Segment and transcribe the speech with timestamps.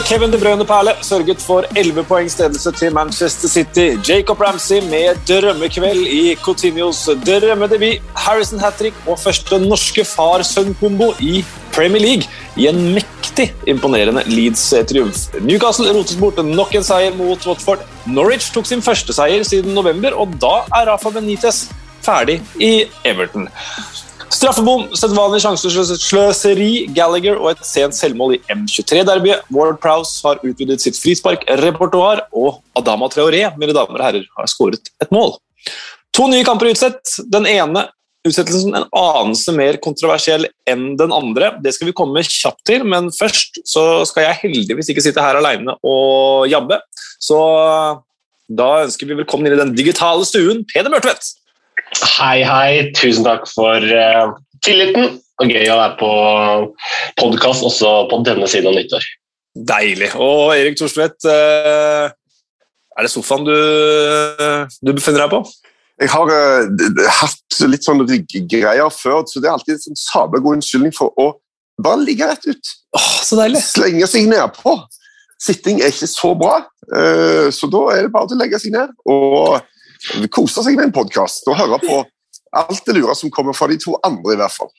[0.00, 3.84] En Kevin De Bruyne-perle sørget for 11 poengs ledelse til Manchester City.
[4.08, 8.00] Jacob Ramsey med drømmekveld i Coutinhos drømmedebut.
[8.16, 11.44] Harrison Hattrick og første norske far-sønn-kombo i
[11.74, 12.24] Premier League
[12.56, 15.26] i en mektig imponerende Leeds-triumf.
[15.44, 17.84] Newcastle rotes bort nok en seier mot Watford.
[18.06, 21.66] Norwich tok sin første seier siden november, og da er Rafa Benitez
[22.00, 23.50] ferdig i Everton.
[24.30, 29.48] Straffebom, sedvanlig sjansesløseri, Gallagher og et sent selvmål i M23-derbyet.
[29.50, 34.92] Ward Prowse har utvidet sitt frisparkrepertoar, og Adama Traoré mine damer og herrer, har skåret
[35.02, 35.34] et mål.
[36.14, 37.02] To nye kamper utsett.
[37.32, 37.88] Den ene
[38.26, 41.54] utsettelsen en anelse mer kontroversiell enn den andre.
[41.64, 45.40] Det skal vi komme kjapt til, men først så skal jeg heldigvis ikke sitte her
[45.40, 46.78] alene og jabbe.
[47.20, 47.40] Så
[48.50, 50.64] da ønsker vi velkommen inn i den digitale stuen.
[50.70, 51.34] Peder Mørtvedt.
[51.98, 52.90] Hei, hei.
[52.94, 55.18] Tusen takk for uh, tilliten.
[55.40, 56.10] Og gøy å være på
[57.18, 59.06] podkast også på denne siden av nyttår.
[59.70, 60.12] Deilig.
[60.20, 62.12] Og Erik Thorstvedt, uh,
[62.94, 63.56] er det sofaen du,
[64.84, 65.40] du, befinner deg på?
[66.00, 70.42] Jeg har uh, hatt litt sånn greier før, så det er alltid en sånn sabla
[70.44, 71.32] god unnskyldning for å
[71.80, 72.72] bare ligge rett ut.
[72.94, 73.64] Oh, så deilig.
[73.64, 74.76] Slenge seg nedpå.
[75.40, 76.58] Sitting er ikke så bra,
[77.56, 78.90] så da er det bare å legge seg ned.
[79.08, 79.62] og
[80.32, 82.00] kose seg med en podkast og høre på
[82.56, 84.70] alt det lure som kommer fra de to andre, i hvert fall.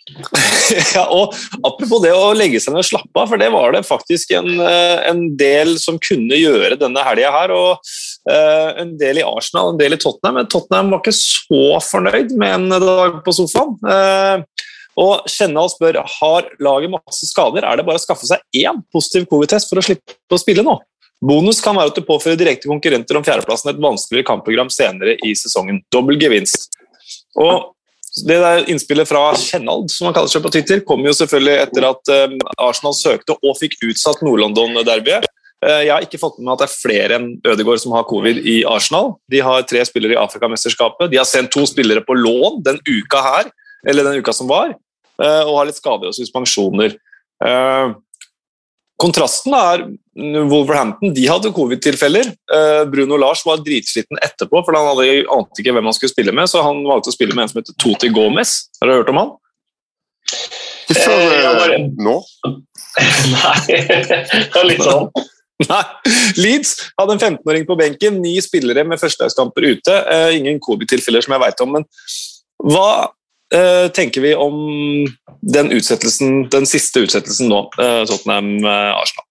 [0.96, 3.84] ja, og Apropos det å legge seg ned og slappe av, for det var det
[3.88, 7.56] faktisk en, eh, en del som kunne gjøre denne helga her.
[7.56, 7.94] og
[8.28, 10.42] uh, En del i Arsenal, en del i Tottenham.
[10.42, 13.78] Men Tottenham var ikke så fornøyd med en dag på sofaen.
[13.88, 14.68] Uh,
[15.00, 17.64] og Kjennal spør har laget masse skader.
[17.64, 20.76] Er det bare å skaffe seg én positiv covid-test for å slippe å spille nå?
[21.22, 25.36] Bonus kan være at du påfører direkte konkurrenter om fjerdeplassen et vanskeligere kampprogram senere i
[25.38, 25.84] sesongen.
[25.94, 26.72] Dobbel gevinst.
[27.38, 27.76] Og
[28.28, 31.88] det der Innspillet fra Kjennald som han kaller seg på Twitter, kom jo selvfølgelig etter
[31.88, 35.30] at um, Arsenal søkte og fikk utsatt Nord-London-derbyet.
[35.62, 38.10] Uh, jeg har ikke fått med meg at det er flere enn Ødegaard som har
[38.10, 39.14] covid i Arsenal.
[39.32, 41.12] De har tre spillere i Afrikamesterskapet.
[41.14, 43.54] De har sendt to spillere på lån den uka her,
[43.88, 44.74] eller den uka som var,
[45.22, 46.98] uh, og har litt skader og suspensjoner.
[49.02, 49.88] Kontrasten er
[50.20, 52.34] Wolverhampton de hadde covid-tilfeller.
[52.56, 56.34] Eh, Bruno Lars var dritsliten etterpå, for han hadde, ante ikke hvem han skulle spille
[56.36, 58.58] med, så han valgte å spille med en som heter Toti Gomez.
[58.82, 59.32] Har du hørt om han?
[60.92, 62.18] Hvorfor før eh, nå.
[63.38, 65.08] Nei, det er litt sånn.
[65.72, 65.82] Nei.
[66.42, 69.96] Leeds hadde en 15-åring på benken, ni spillere med førstedagskamper ute.
[70.12, 71.80] Eh, ingen covid-tilfeller som jeg veit om.
[71.80, 71.90] Men
[72.68, 72.92] hva
[73.92, 74.54] tenker vi om
[75.44, 79.26] den utsettelsen, den siste utsettelsen nå, Tottenham-Arsenal?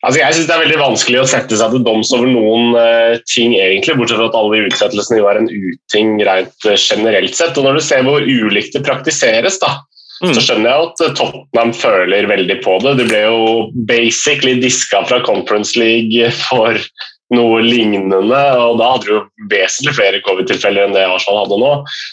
[0.00, 3.20] Altså jeg synes Det er veldig vanskelig å sette seg til doms over noen uh,
[3.28, 7.36] ting, egentlig, bortsett fra at alle de utsettelsene jo er en uting rent uh, generelt
[7.36, 7.58] sett.
[7.60, 9.74] og Når du ser hvor ulikt det praktiseres, da,
[10.24, 10.32] mm.
[10.32, 12.96] så skjønner jeg at Tottenham føler veldig på det.
[13.02, 13.42] De ble jo
[13.92, 16.80] basically diska fra Conference League for
[17.34, 18.40] noe lignende.
[18.58, 19.20] og Da hadde jo
[19.50, 21.72] vesentlig flere covid-tilfeller enn det Arsenal hadde nå.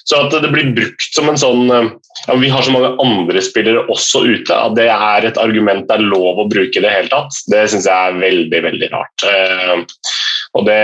[0.10, 3.86] Så at det blir brukt som en sånn ja, Vi har så mange andre spillere
[3.94, 4.54] også ute.
[4.54, 7.68] At det er et argument det er lov å bruke i det hele tatt, det
[7.72, 9.28] syns jeg er veldig, veldig rart.
[9.28, 9.86] Eh,
[10.58, 10.82] og det,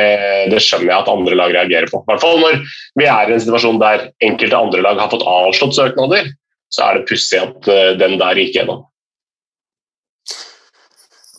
[0.51, 2.03] det, skjønner jeg at andre lag reagerer på.
[2.03, 2.59] I hvert fall når
[2.99, 6.29] vi er i en situasjon der enkelte andre lag har fått avslått søknader,
[6.73, 8.83] så er det pussig at eh, den der gikk gjennom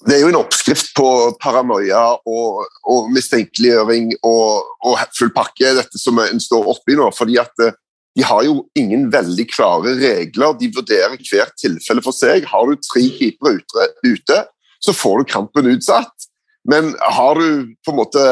[0.04, 1.08] det er jo en oppskrift på
[1.40, 7.08] paranoia og, og mistenkeliggjøring og, og, full pakke, dette som en står oppi nå.
[7.16, 7.76] fordi at eh,
[8.14, 10.58] de har jo ingen veldig klare regler.
[10.60, 12.44] De vurderer hvert tilfelle for seg.
[12.46, 13.56] Har du tre keepere
[14.04, 14.36] ute,
[14.78, 16.28] så får du kampen utsatt.
[16.68, 18.26] Men har du på en måte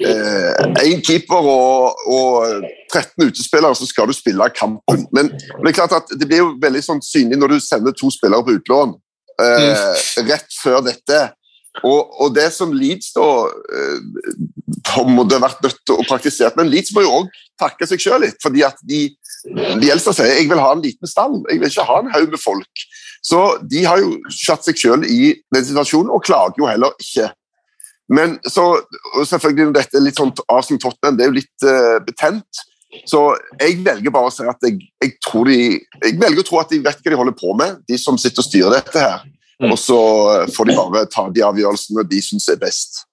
[0.00, 2.64] én eh, keeper og, og,
[2.94, 5.04] 13 utespillere, så skal du spille kampen.
[5.12, 8.10] Men det er klart at det blir jo veldig sånn synlig når du sender to
[8.14, 8.94] spillere på utlån
[9.42, 11.22] eh, rett før dette.
[11.82, 13.96] Og, og, det som Leeds da eh,
[14.94, 18.38] en vært nødt til å praktisere Men Leeds må jo òg takke seg sjøl litt,
[18.42, 19.08] fordi at de,
[19.80, 22.30] de eldste sier jeg vil ha en liten stall, jeg vil ikke ha en haug
[22.30, 22.84] med folk.
[23.24, 23.40] Så
[23.70, 27.30] de har jo satt seg sjøl i den situasjonen, og klager jo heller ikke.
[28.12, 28.66] Men så,
[29.24, 32.64] selvfølgelig dette er litt sånn Arsenal Tottenham, det er jo litt eh, betent.
[33.08, 33.20] Så
[33.60, 35.58] jeg velger bare å si at jeg, jeg, tror de,
[36.04, 38.44] jeg velger å tro at de vet hva de holder på med, de som sitter
[38.44, 39.24] og styrer dette her.
[39.62, 39.72] Mm.
[39.72, 39.98] Og så
[40.54, 43.04] får de bare ta de avgjørelsene de syns er best.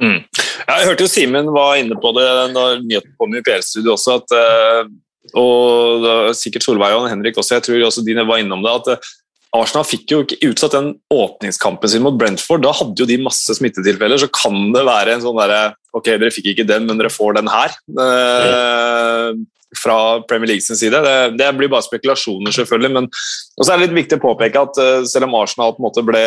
[0.00, 0.18] Mm.
[0.24, 4.36] Jeg hørte jo Simen var inne på det når nyheten kom i PR-studio også, at,
[4.36, 4.92] eh,
[5.36, 6.06] og
[6.36, 9.10] sikkert Solveig og Henrik også, jeg tror også de var innom det, at
[9.56, 12.62] Arsenal fikk jo ikke utsatt den åpningskampen sin mot Brentford.
[12.62, 14.20] Da hadde jo de masse smittetilfeller.
[14.22, 17.34] Så kan det være en sånn derre Ok, dere fikk ikke den, men dere får
[17.40, 17.72] den her.
[17.98, 19.32] Eh,
[19.78, 21.00] fra Premier League sin side.
[21.02, 22.90] Det, det, blir bare spekulasjoner, selvfølgelig.
[22.94, 25.82] men og så er det litt viktig å påpeke at uh, selv om Arsenal på
[25.82, 26.22] en måte ble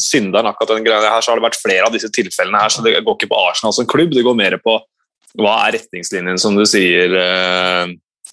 [0.00, 2.72] synderen, akkurat den greia her, så har det vært flere av disse tilfellene her.
[2.72, 4.78] Så det går ikke på Arsenal som klubb, det går mer på
[5.36, 7.86] hva er retningslinjen, som du sier, uh,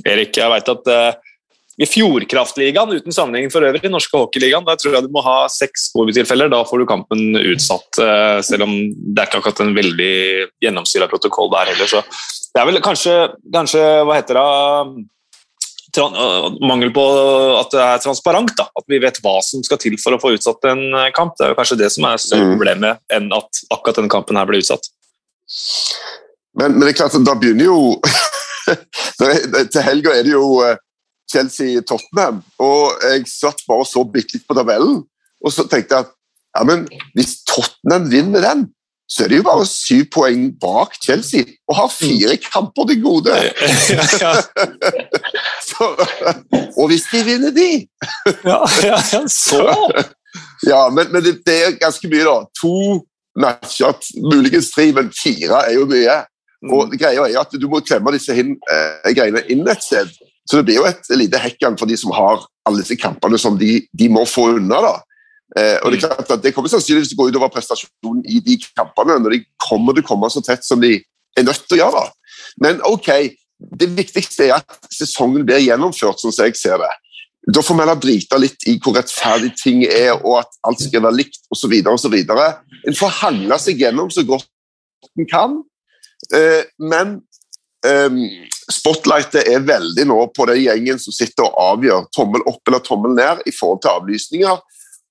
[0.09, 0.37] Erik.
[0.37, 1.32] Jeg vet at uh,
[1.81, 5.47] i Fjordkraftligaen, uten sammenligning for øvrig, i norske hockeyligaen, der tror jeg du må ha
[5.49, 6.51] seks covid-tilfeller.
[6.53, 10.13] Da får du kampen utsatt, eh, selv om det er ikke akkurat en veldig
[10.61, 11.89] gjennomsyra protokoll der heller.
[11.89, 12.03] Så
[12.53, 13.15] det er vel kanskje,
[13.55, 15.09] kanskje hva heter det
[15.93, 17.03] Mangel på
[17.59, 18.53] at det er transparent.
[18.57, 18.65] Da.
[18.77, 21.35] At vi vet hva som skal til for å få utsatt en øh, kamp.
[21.37, 22.53] Det er jo kanskje det som er større mm.
[22.55, 24.89] problemet enn at akkurat denne kampen her ble utsatt.
[26.57, 27.77] Men, men det er klart at da begynner jo
[29.73, 30.77] Til helga er det jo øh,
[31.33, 32.43] Chelsea-Tottenham.
[32.63, 35.01] Og jeg satt bare og så bitte litt på tabellen,
[35.43, 36.13] og så tenkte jeg at
[36.53, 36.85] ja, men
[37.17, 38.67] hvis Tottenham vinner den,
[39.09, 43.35] så er det jo bare syv poeng bak Chelsea og har fire kamper til gode.
[45.69, 45.89] så,
[46.77, 47.69] og hvis de vinner de
[48.45, 49.65] Ja, ja så
[50.71, 52.37] Ja, men, men det, det, er ganske mye, da.
[52.61, 53.03] To
[53.37, 53.93] matcher,
[54.31, 56.15] muligens tre, men fire er jo mye.
[56.71, 56.95] Og mm.
[56.97, 60.09] greia er at Du må klemme disse hin, eh, greiene inn et sted.
[60.49, 63.57] Så det blir jo et lite hekkjern for de som har alle disse kampene som
[63.59, 64.81] de, de må få unna.
[64.83, 64.95] da.
[65.57, 66.03] Eh, og Det er mm.
[66.07, 69.43] klart at det kommer sannsynligvis til å gå utover prestasjonen i de kampene når de
[69.61, 70.97] kommer til å komme så tett som de
[71.37, 72.03] er nødt til å gjøre.
[72.03, 72.35] da.
[72.63, 73.09] Men ok,
[73.79, 76.91] det viktigste er at sesongen blir gjennomført, sånn som jeg ser det.
[77.53, 81.03] Da får vi heller drite litt i hvor rettferdig ting er, og at alt skal
[81.03, 81.73] være likt osv.
[81.83, 84.47] En får handle seg gjennom så godt
[85.19, 85.57] en kan.
[86.33, 87.17] Eh, men
[87.83, 88.19] um,
[88.73, 93.13] spotlightet er veldig nå på den gjengen som sitter og avgjør tommel opp eller tommel
[93.17, 94.61] ned i forhold til avlysninger.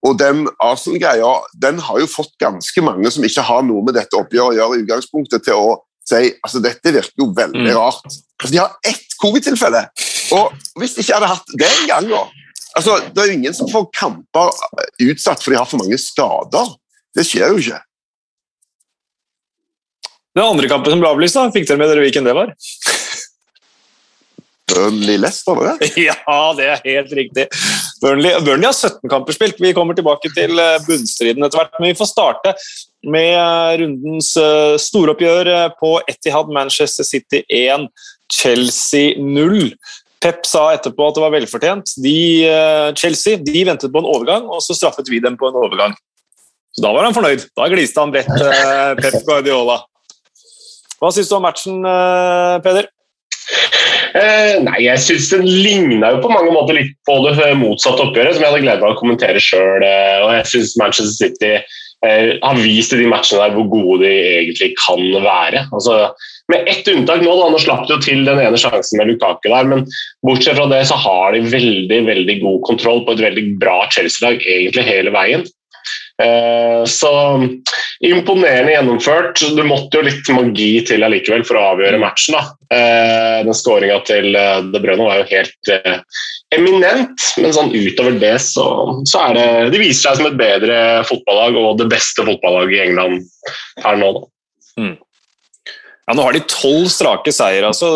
[0.03, 1.31] Og den Arsenal-greia
[1.63, 4.79] den har jo fått ganske mange som ikke har noe med dette oppgjøret å gjøre,
[4.79, 5.77] i utgangspunktet til å
[6.09, 7.75] si altså dette virker jo veldig mm.
[7.79, 8.03] rart.
[8.41, 9.85] Altså, de har ett covid-tilfelle,
[10.35, 12.09] og hvis de ikke hadde hatt det en engang
[12.75, 14.51] altså, Det er jo ingen som får kamper
[15.07, 16.75] utsatt for de har for mange skader.
[17.15, 17.79] Det skjer jo ikke.
[20.33, 22.55] Den andre kampen som ble avlyst, da, fikk dere med dere hvilken det var?
[24.75, 25.91] Burnley Leicester, var det?
[26.09, 27.47] Ja, det er helt riktig.
[28.03, 29.61] Burnley, Burnley, har 17 kamper spilt.
[29.61, 31.75] Vi kommer tilbake til eh, bunnstriden etter hvert.
[31.79, 32.55] Men vi får starte
[33.13, 37.89] med eh, rundens eh, storoppgjør på Etihad Manchester City 1,
[38.33, 39.75] Chelsea 0.
[40.23, 41.95] Pep sa etterpå at det var velfortjent.
[42.03, 42.17] De,
[42.99, 45.97] Chelsea de ventet på en overgang, og så straffet vi dem på en overgang.
[46.73, 47.49] Så Da var han fornøyd.
[47.59, 48.31] Da gliste han bredt,
[49.03, 49.81] Pep Guardiola.
[51.03, 51.83] Hva syns du om matchen,
[52.63, 52.87] Peder?
[54.13, 58.37] Eh, nei, jeg syns den ligna jo på mange måter litt på det motsatte oppgjøret,
[58.37, 59.85] som jeg hadde glede av å kommentere sjøl.
[59.87, 64.03] Eh, og jeg syns Manchester City eh, har vist i de matchene der hvor gode
[64.05, 65.65] de egentlig kan være.
[65.73, 66.13] Altså,
[66.53, 69.49] med ett unntak nå, da, nå slapp de jo til den ene sjansen med Lukaku
[69.49, 69.87] der, men
[70.27, 74.43] bortsett fra det så har de veldig veldig god kontroll på et veldig bra Chelsea-lag
[74.45, 75.47] egentlig hele veien.
[76.21, 77.13] Eh, så
[78.05, 79.41] imponerende gjennomført.
[79.57, 82.37] Du måtte jo litt magi til allikevel for å avgjøre matchen.
[82.37, 82.43] da.
[82.73, 85.73] Eh, den skåringa til eh, De Brønno var jo helt
[86.53, 88.67] eminent, men sånn utover det så,
[89.09, 90.77] så er det De viser seg som et bedre
[91.09, 93.25] fotballag og det beste fotballaget i England
[93.85, 94.13] her nå.
[94.19, 94.29] da.
[94.83, 94.95] Mm.
[96.13, 97.65] Ja, Nå har de tolv strake seier.
[97.65, 97.89] Altså.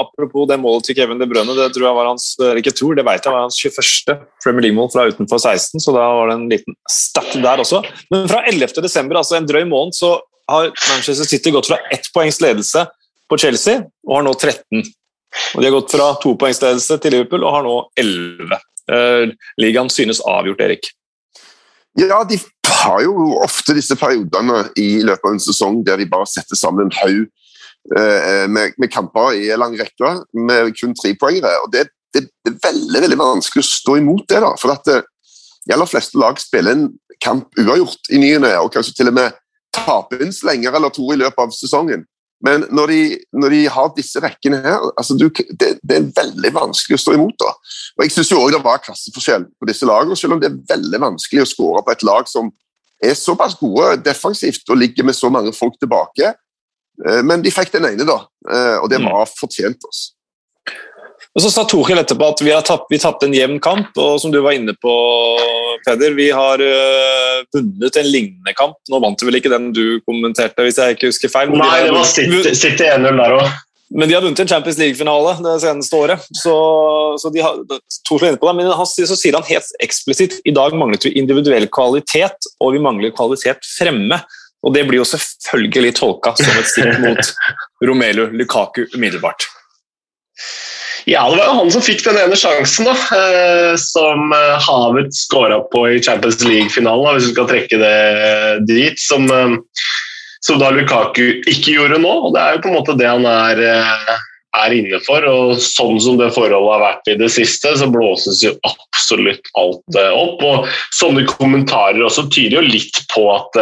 [0.00, 3.04] Apropos det målet til Kevin De Brønne, det tror jeg var hans ikke tror, det
[3.04, 4.14] vet jeg var hans 21.
[4.40, 7.82] Premier League-mål fra utenfor 16, så da var det en liten stat der også.
[8.08, 8.80] Men fra 11.
[8.80, 10.14] desember, altså en drøy måned, så
[10.48, 12.86] har Manchester City gått fra ett poengs ledelse
[13.28, 14.88] på Chelsea og har nå 13.
[15.52, 18.62] Og De har gått fra to poengs ledelse til Liverpool og har nå 11.
[18.88, 20.88] Eh, ligaen synes avgjort, Erik.
[22.00, 22.40] Ja, de
[22.78, 26.88] har jo ofte disse periodene i løpet av en sesong der de bare setter sammen
[26.88, 27.26] en haug
[27.88, 31.54] med, med, kamper i en lang rekke med kun tre trepoengere.
[31.64, 34.42] og det, det, det, er veldig veldig vanskelig å stå imot det.
[34.44, 35.06] da, for at eh,
[35.66, 36.86] De aller fleste lag spiller en
[37.24, 39.34] kamp uavgjort i ny og kanskje til og med
[39.74, 42.06] taper en slenger eller to i løpet av sesongen.
[42.44, 43.00] Men når de,
[43.34, 47.16] når de har disse rekkene her, altså du, det, det, er veldig vanskelig å stå
[47.16, 47.34] imot.
[47.42, 47.50] da.
[47.98, 51.44] Og Jeg syns det var klasseforskjell på disse lagene, selv om det er veldig vanskelig
[51.44, 52.52] å skåre på et lag som
[53.02, 56.32] er såpass gode defensivt og ligger med så mange folk tilbake.
[57.06, 59.10] Eh, men de fikk den ene, da, eh, og det mm.
[59.12, 59.84] var fortjent.
[59.86, 60.08] oss.
[61.36, 64.16] Og Så sa Torhild etterpå at vi, har tapt, vi tapte en jevn kamp, og
[64.18, 64.94] som du var inne på,
[65.86, 68.74] Peder, vi har uh, vunnet en lignende kamp.
[68.90, 71.52] Nå vant du vel ikke den du kommenterte, hvis jeg ikke husker feil?
[71.54, 73.46] Nei, det var City 1-0 der òg.
[73.94, 76.26] men de har vunnet en Champions League-finale det seneste året.
[76.42, 76.56] Så,
[77.22, 77.62] så de har,
[78.08, 81.68] to på det, Men han, så sier han helt eksplisitt i dag manglet vi individuell
[81.70, 84.18] kvalitet, og vi mangler kvalitet fremme.
[84.66, 87.32] Og Det blir jo selvfølgelig tolka som et stikk mot
[87.86, 89.46] Romelu Lukaku umiddelbart.
[91.08, 95.14] Ja, det var jo han som fikk den ene sjansen, da, eh, som eh, Havet
[95.16, 97.94] skåra på i Champions League-finalen, hvis du skal trekke det
[98.68, 99.00] dit.
[99.00, 99.54] Som, eh,
[100.44, 102.12] som, da Lukaku ikke gjorde nå.
[102.26, 103.62] og Det er jo på en måte det han er,
[104.64, 105.24] er inne for.
[105.28, 110.00] og Sånn som det forholdet har vært i det siste, så blåses jo absolutt alt
[110.08, 110.44] opp.
[110.44, 113.60] og Sånne kommentarer også tyder jo litt på at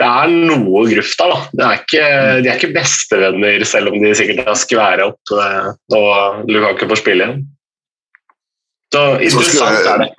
[0.00, 1.34] det er noe gruft der.
[1.52, 1.70] Da.
[1.70, 2.04] Er ikke,
[2.40, 7.02] de er ikke bestevenner, selv om de sikkert har skværa opp eh, og Lukaku får
[7.02, 7.42] spille igjen.
[8.90, 10.12] Så interessant er det.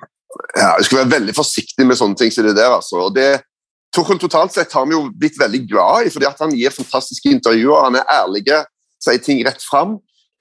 [0.56, 2.72] Ja, Jeg skal være veldig forsiktig med sånne ting som det der.
[2.78, 3.08] altså.
[3.08, 3.42] Og det
[3.92, 7.28] Tuchel totalt sett har vi jo blitt veldig glad i, fordi at han gir fantastiske
[7.28, 7.82] intervjuer.
[7.90, 8.46] Han er ærlig,
[9.02, 9.98] sier ting rett fram.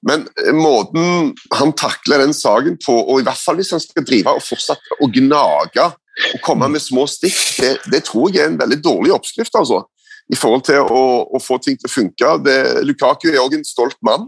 [0.07, 4.05] Men eh, måten han takler den saken på, og i hvert fall hvis han skal
[4.07, 5.87] drive og fortsette å gnage
[6.33, 9.55] og komme med små stikk, det, det, tror jeg er en veldig dårlig oppskrift.
[9.57, 9.83] altså,
[10.31, 12.33] I forhold til å, å få ting til å funke.
[12.45, 14.27] Det, Lukaku er også en stolt mann,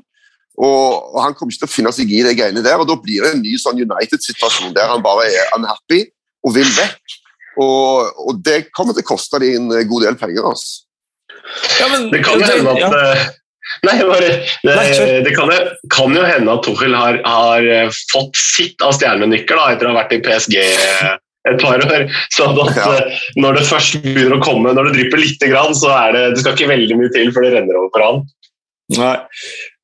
[0.54, 2.78] og, og, han kommer ikke til å finne seg i de greiene der.
[2.78, 6.04] og Da blir det en ny sånn United-situasjon der han bare er unhappy
[6.46, 7.18] og vil vekk.
[7.64, 10.46] Og, og det kommer til å koste dem en god del penger.
[10.50, 10.86] altså.
[11.80, 13.16] Ja, men, det kan jo hende at ja.
[13.64, 14.32] Eh, nei, bare,
[14.64, 15.52] det, det kan,
[15.94, 19.94] kan, jo hende at Tuchel har, har eh, fått sitt av stjernenykker da, etter å
[19.94, 20.58] ha vært i PSG
[21.50, 22.08] et par år.
[22.36, 22.88] sånn at ja.
[23.00, 25.48] Eh, når det først begynner å komme, når det drypper litt,
[25.80, 28.26] så er det, det skal ikke veldig mye til før det renner over for han.
[29.00, 29.16] Nei.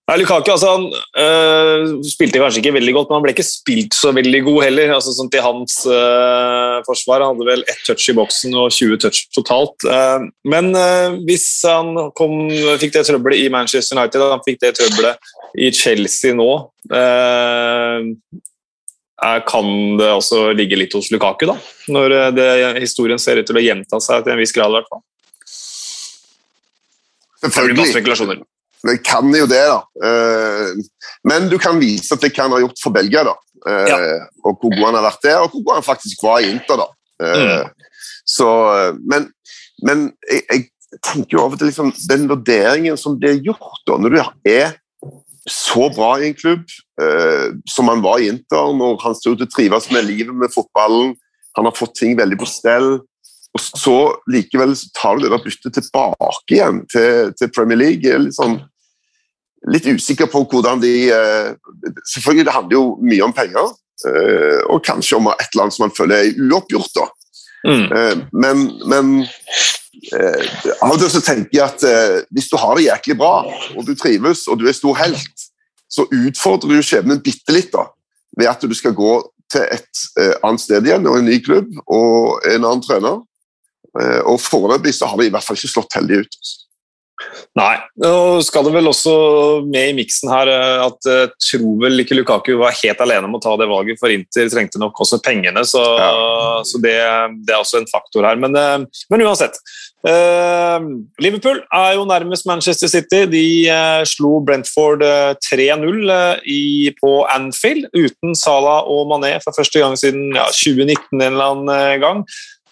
[0.09, 0.85] Nei, Lukaku altså, han
[1.21, 4.93] øh, spilte kanskje ikke veldig godt, men han ble ikke spilt så veldig god heller.
[4.95, 8.97] altså sånn Til hans øh, forsvar han hadde vel ett touch i boksen og 20
[9.03, 9.77] touch totalt.
[9.85, 12.49] Uh, men øh, hvis han kom,
[12.81, 16.51] fikk det trøbbelet i Manchester United, han fikk det trøbbelet i Chelsea nå
[19.49, 19.65] kan
[19.99, 21.57] det også ligge litt hos Lukaku, da?
[21.91, 22.45] Når det,
[22.79, 25.03] historien ser ut til å gjenta seg til en viss grad, i hvert fall.
[27.43, 28.47] Selvfølgelig.
[28.85, 29.79] Det kan jo det, da.
[30.07, 30.69] Eh,
[31.27, 33.35] men du kan vise at det kan ha gjort for Belgia, da.
[33.67, 33.99] Eh, ja.
[34.45, 36.83] Og hvor god han har vært der, og hvor god han faktisk var i Inter,
[36.83, 36.89] da.
[37.19, 37.95] Mm.
[38.29, 38.47] Så,
[39.11, 39.25] men,
[39.83, 44.15] men jeg, jeg tenker jo over til liksom, den vurderingen som blir gjort da, når
[44.15, 44.77] du er
[45.49, 46.63] så bra i en klubb
[47.01, 50.35] eh, som han var i Inter, når han ser ut til å trives med livet
[50.35, 51.15] med fotballen.
[51.57, 52.99] Han har fått ting veldig på stell.
[53.57, 53.97] Og så
[54.29, 58.05] likevel tar du det der byttet tilbake igjen til, til, Premier League.
[58.05, 58.59] Jeg er litt, sånn,
[59.73, 61.55] litt usikker på hvordan de eh,
[62.13, 63.71] Selvfølgelig det handler jo mye om penger,
[64.05, 66.99] eh, og kanskje om et eller annet som man føler er uoppgjort.
[66.99, 67.07] da.
[67.65, 67.87] Mm.
[67.89, 69.15] Eh, men, men
[70.79, 73.41] av og til så tenker jeg at hvis du har det jæklig bra,
[73.75, 75.47] og du trives og du er stor helt,
[75.89, 77.87] så utfordrer du skjebnen bitte litt da,
[78.37, 79.17] ved at du skal gå
[79.51, 80.03] til et
[80.45, 83.17] annet sted igjen og en ny klubb og en annen trener.
[83.97, 86.41] Eh, og Foreløpig så har det i hvert fall ikke slått heldig ut.
[87.57, 89.13] Nei, nå skal det vel også
[89.67, 93.27] med i miksen her eh, at jeg eh, tror vel ikke Lukaku var helt alene
[93.27, 96.09] om å ta det valget, for Inter trengte nok også pengene, så, ja.
[96.63, 96.95] så det,
[97.43, 98.39] det, er også en faktor her.
[98.39, 99.59] Men, men uansett.
[101.19, 103.25] Liverpool er jo nærmest Manchester City.
[103.27, 103.41] De
[104.07, 110.47] slo Brentford uh, 3-0 på Anfield uten Salah og Mané for første gang siden ja,
[110.55, 112.23] 2019 en eller annen gang.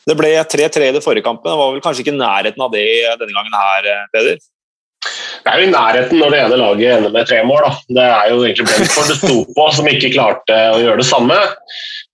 [0.08, 1.50] Det ble 3-3 i det forrige kampen.
[1.52, 2.86] Det var vel kanskje ikke nærheten av det
[3.20, 4.40] denne gangen her, eh, Peder?
[5.48, 7.64] Det er jo i nærheten når det ene laget ender med tre mål.
[7.64, 7.74] Da.
[7.98, 11.38] Det er jo egentlig Brentford det sto på, som ikke klarte å gjøre det samme.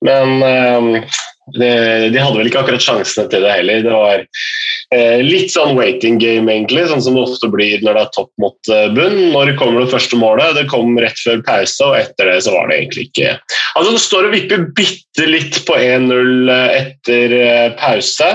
[0.05, 1.15] Men uh,
[1.57, 1.71] de,
[2.13, 3.81] de, hadde vel ikke akkurat sjansene til det heller.
[3.83, 8.03] Det var eh, litt sånn waiting game, egentlig, sånn som det ofte blir når det
[8.05, 9.17] er topp mot uh, bunn.
[9.33, 10.53] Når kommer det første målet?
[10.59, 13.33] Det kom rett før pause, og etter det så var det egentlig ikke
[13.73, 17.35] Altså, Det står og vipper bitte litt på 1-0 etter
[17.81, 18.29] pause.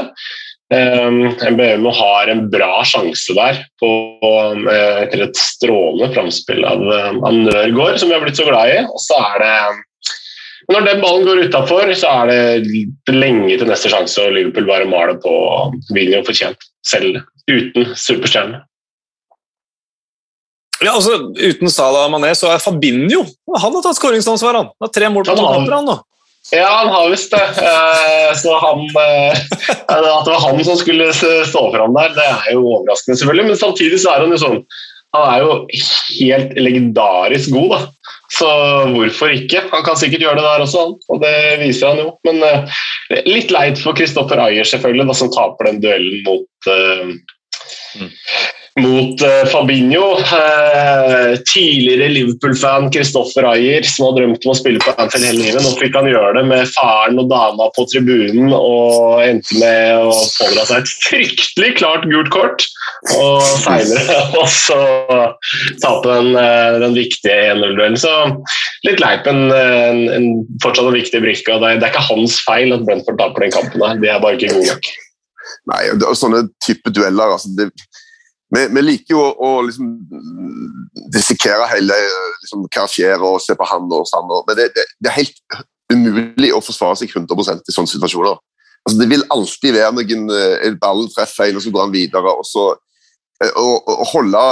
[0.69, 3.89] Um, MBM har en bra sjanse der på,
[4.21, 6.83] uh, etter et strålende framspill av,
[7.25, 8.83] av Nørgaard, som vi har blitt så glad i.
[8.85, 9.55] Og så er det
[10.69, 14.89] Når den ballen går utafor, så er det lenge til neste sjanse, og Liverpool bare
[14.91, 18.61] maler på og vinner jo fortjent, selv uten superstjerne.
[20.85, 24.61] Ja, altså Uten Salah Mané så er Fabinho Han har tatt skåringsansvar.
[24.61, 25.73] Han har tre mål på toppen.
[25.73, 26.05] Han, han,
[26.51, 27.43] ja, han har visst det.
[27.43, 29.41] Eh, så han, eh,
[29.89, 33.47] At det var han som skulle stå fram der, det er jo overraskende, selvfølgelig.
[33.51, 34.61] Men samtidig så er han jo sånn
[35.17, 35.53] Han er jo
[36.21, 37.81] helt legendarisk god, da.
[38.39, 38.49] Så
[38.93, 39.63] hvorfor ikke?
[39.73, 40.97] Han kan sikkert gjøre det der også, han.
[41.09, 42.11] Og det viser han jo.
[42.29, 42.81] Men uh,
[43.25, 48.05] litt leit for Kristoffer Ayer, selvfølgelig, da, som taper den duellen mot uh,
[48.83, 50.07] mot uh, Fabinho.
[50.19, 55.65] Uh, tidligere Liverpool-fan Kristoffer Ayer, som har drømt om å spille på Anfield hele livet.
[55.65, 60.13] Nå fikk han gjøre det med faren og dama på tribunen og endte med å
[60.13, 62.67] pådra seg et fryktelig klart gult kort.
[63.15, 64.79] Og seinere også
[65.83, 67.99] tape den, uh, den viktige 1-0-duellen.
[68.01, 68.15] Så
[68.89, 70.31] litt leit, men en, en,
[70.65, 71.61] fortsatt en viktig brikke.
[71.63, 73.83] Det, det er ikke hans feil at Brentford taper den kampen.
[73.85, 74.03] Der.
[74.03, 74.93] De er bare ikke gode nok.
[75.69, 75.81] Nei,
[76.17, 77.71] sånne type dueller altså det
[78.55, 79.89] vi, vi, liker jo å, å liksom
[81.13, 81.97] dissekere hele
[82.43, 85.59] liksom, skjer, og se på han og sånn, men det, det, det, er helt
[85.93, 88.41] umulig å forsvare seg 100% i sånne situasjoner.
[88.87, 92.33] Altså, det vil alltid være noen eh, ballen treffer en, og så går han videre.
[92.33, 92.71] og så
[93.45, 94.45] eh, å, holde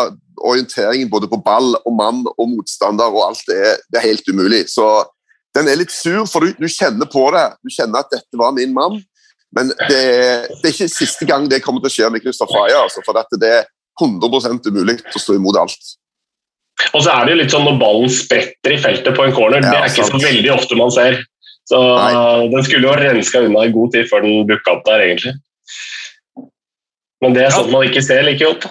[0.44, 4.66] orienteringen både på ball og mann og motstander og alt det det er helt umulig.
[4.68, 4.84] Så
[5.56, 7.46] den er litt sur, for du, du, kjenner på det.
[7.64, 9.00] Du kjenner at dette var min mann.
[9.56, 10.02] Men det,
[10.60, 12.82] det er ikke siste gang det kommer til å skje med Christopher Ayer.
[12.82, 13.54] Altså, for dette, det,
[14.00, 15.94] 100 umulig å stå imot alt.
[16.92, 19.64] Og så er det jo litt sånn når ballen spretter i feltet på en corner,
[19.64, 20.20] ja, det er ikke sant.
[20.20, 21.22] så veldig ofte man ser.
[21.66, 22.10] Så Nei.
[22.52, 25.32] Den skulle jo renska unna i god tid før den dukka opp der, egentlig.
[27.24, 27.78] Men det er sånn ja.
[27.78, 28.68] man ikke ser like godt.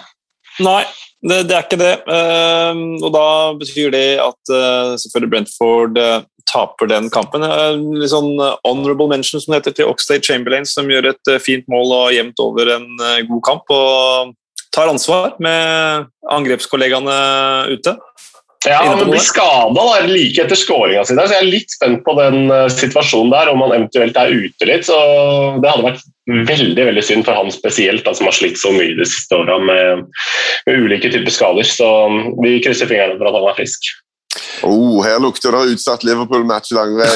[0.62, 0.84] Nei,
[1.26, 1.92] det, det, er ikke det.
[2.06, 3.26] Uh, og da
[3.58, 7.44] betyr det at uh, selvfølgelig Brentford uh, taper den kampen.
[7.98, 11.90] litt sånn honorable mention som det heter til Oxlade Chamberlain, som gjør et fint mål
[11.98, 12.86] og jevnt over en
[13.26, 13.74] god kamp.
[13.74, 14.36] og
[14.74, 17.16] tar ansvar med angrepskollegaene
[17.74, 17.96] ute.
[18.66, 21.14] Ja, han blir skada like etter skåringa si.
[21.14, 24.68] Så jeg er litt spent på den uh, situasjonen der, om han eventuelt er ute
[24.68, 24.88] litt.
[24.88, 24.96] så
[25.62, 26.02] Det hadde vært
[26.48, 29.60] veldig veldig synd for han spesielt, da, som har slitt så mye de siste åra
[29.62, 30.08] med,
[30.66, 31.68] med, ulike typer skader.
[31.68, 31.86] Så
[32.42, 33.92] vi krysser fingrene for at han er frisk.
[34.66, 37.10] Oh, her lukter det utsatt Liverpool-match lang vei.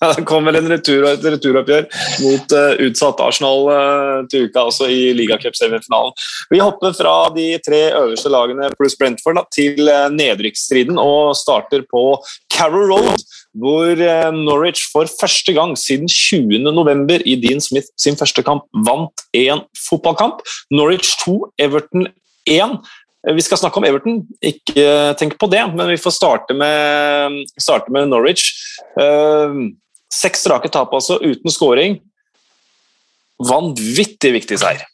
[0.00, 1.88] ja, det kommer en retur, og et returoppgjør
[2.24, 6.14] mot uh, utsatt Arsenal uh, til uka, også i ligacup-semifinalen.
[6.52, 11.84] Vi hopper fra de tre øverste lagene pluss Brentford da, til uh, nedrykksstriden og starter
[11.90, 12.06] på
[12.54, 13.24] Carrow Road,
[13.58, 13.98] hvor
[14.34, 17.22] Norwich for første gang siden 20.11.
[17.26, 20.42] i Dean Smith sin første kamp vant én fotballkamp.
[20.74, 22.06] Norwich 2, Everton
[22.46, 22.78] 1.
[23.24, 27.92] Vi skal snakke om Everton, ikke tenk på det, men vi får starte med, starte
[27.94, 28.50] med Norwich.
[29.00, 29.72] Uh,
[30.12, 31.96] seks strake tap, altså, uten scoring.
[33.40, 34.84] Vanvittig viktig seier.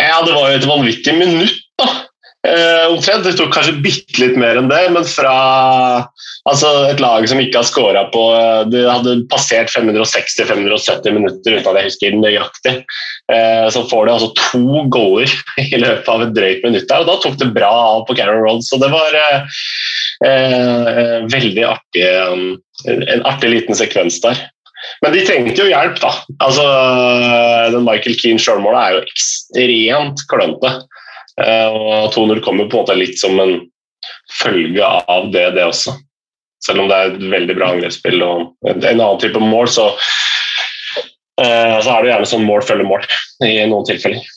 [0.00, 1.60] Ja, det var jo et vanvittig minutt,
[2.46, 3.24] Uh, omtrent.
[3.26, 5.34] Det tok kanskje bitte litt mer enn det, men fra
[6.46, 11.70] altså, et lag som ikke har scora på uh, Det hadde passert 560-570 minutter uten
[11.72, 12.76] at jeg husker nøyaktig.
[13.32, 15.32] Uh, så får de altså to goaler
[15.64, 18.44] i løpet av et drøyt minutt der, og da tok det bra av på Carol
[18.44, 18.66] Road.
[18.66, 19.20] Så det var
[20.16, 22.54] veldig artig, um,
[22.88, 24.38] en artig liten sekvens der.
[25.02, 26.12] Men de trengte jo hjelp, da.
[26.44, 26.64] Altså,
[27.74, 30.72] den Michael Keane sjølmålet er jo ekstremt klønete.
[31.42, 33.58] Eh, og 2-0 kommer på en måte litt som en
[34.40, 35.96] følge av det, det også.
[36.64, 39.90] Selv om det er et veldig bra angrepsspill og en annen type mål, så,
[41.42, 43.04] eh, så er det gjerne sånn mål følger mål
[43.46, 44.32] i noen tilfeller.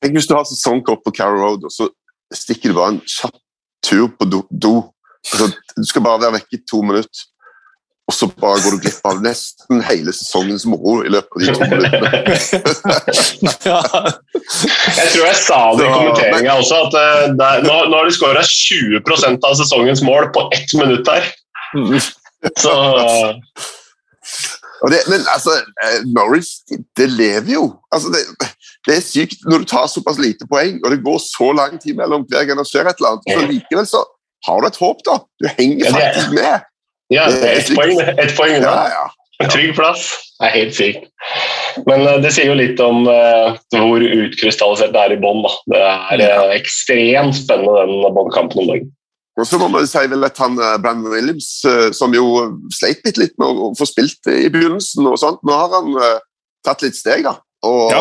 [0.00, 1.90] Tenk hvis du har sesongkort på Carrow Road, og så
[2.32, 3.36] stikker du bare en kjapp
[3.84, 4.76] tur på do.
[5.20, 7.26] Altså, du skal bare være vekke i to minutter
[8.10, 11.52] og så bare går du glipp av nesten hele sesongens moro i løpet av de
[11.54, 12.08] to minuttene.
[13.68, 13.80] ja.
[14.96, 18.16] Jeg tror jeg sa det i kommenteringa også, at uh, der, nå, nå, har de
[18.16, 21.28] skåra 20% av sesongens mål på ett minutt her.
[22.58, 22.74] Så
[24.90, 25.54] det, Men altså,
[26.08, 26.50] Norris, Norwich,
[26.98, 27.66] det lever jo.
[27.94, 28.48] Altså, det,
[28.88, 31.94] det, er sykt når du tar såpass lite poeng, og det går så lang tid
[32.00, 33.30] mellom hver gang det skjer et eller annet.
[33.30, 34.02] Så likevel så
[34.48, 35.20] har du et håp, da.
[35.38, 36.66] Du henger faktisk med.
[37.10, 38.74] Ja, ett poeng, et poeng da.
[38.86, 39.48] Ja, ja.
[39.48, 40.10] Trygg plass.
[40.40, 41.06] Det er helt sykt.
[41.88, 45.42] Men uh, det sier jo litt om uh, hvor utkrystallisert det er i bånn.
[45.72, 48.90] Det er uh, ekstremt spennende, den båndkampen om dagen.
[49.40, 51.46] Og så må man si vel at han Brandon Williams,
[51.96, 52.26] som jo
[52.76, 55.94] sleit litt, litt med å få spilt i begynnelsen, og sånt, nå har han
[56.66, 57.38] tatt litt steg, da.
[57.64, 57.94] Og,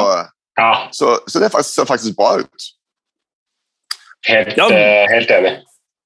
[0.60, 0.72] ja.
[0.92, 2.68] Så, så, det ser faktisk bra ut.
[4.28, 4.60] Helt,
[5.14, 5.54] helt enig.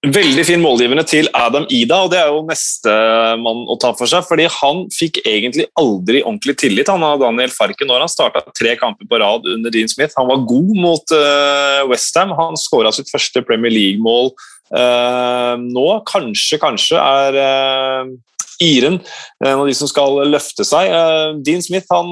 [0.04, 4.26] Veldig fin målgivende til Adam Ida, og det er jo nestemann å ta for seg.
[4.28, 8.74] fordi han fikk egentlig aldri ordentlig tillit han av Daniel Farke når han starta tre
[8.76, 10.12] kamper på rad under Dean Smith.
[10.18, 12.34] Han var god mot uh, Westham.
[12.36, 14.34] Han skåra sitt første Premier League-mål
[14.76, 15.86] uh, nå.
[16.10, 18.12] Kanskje, kanskje er uh,
[18.60, 19.00] Iren
[19.40, 20.92] en av de som skal løfte seg.
[20.92, 22.12] Uh, Dean Smith han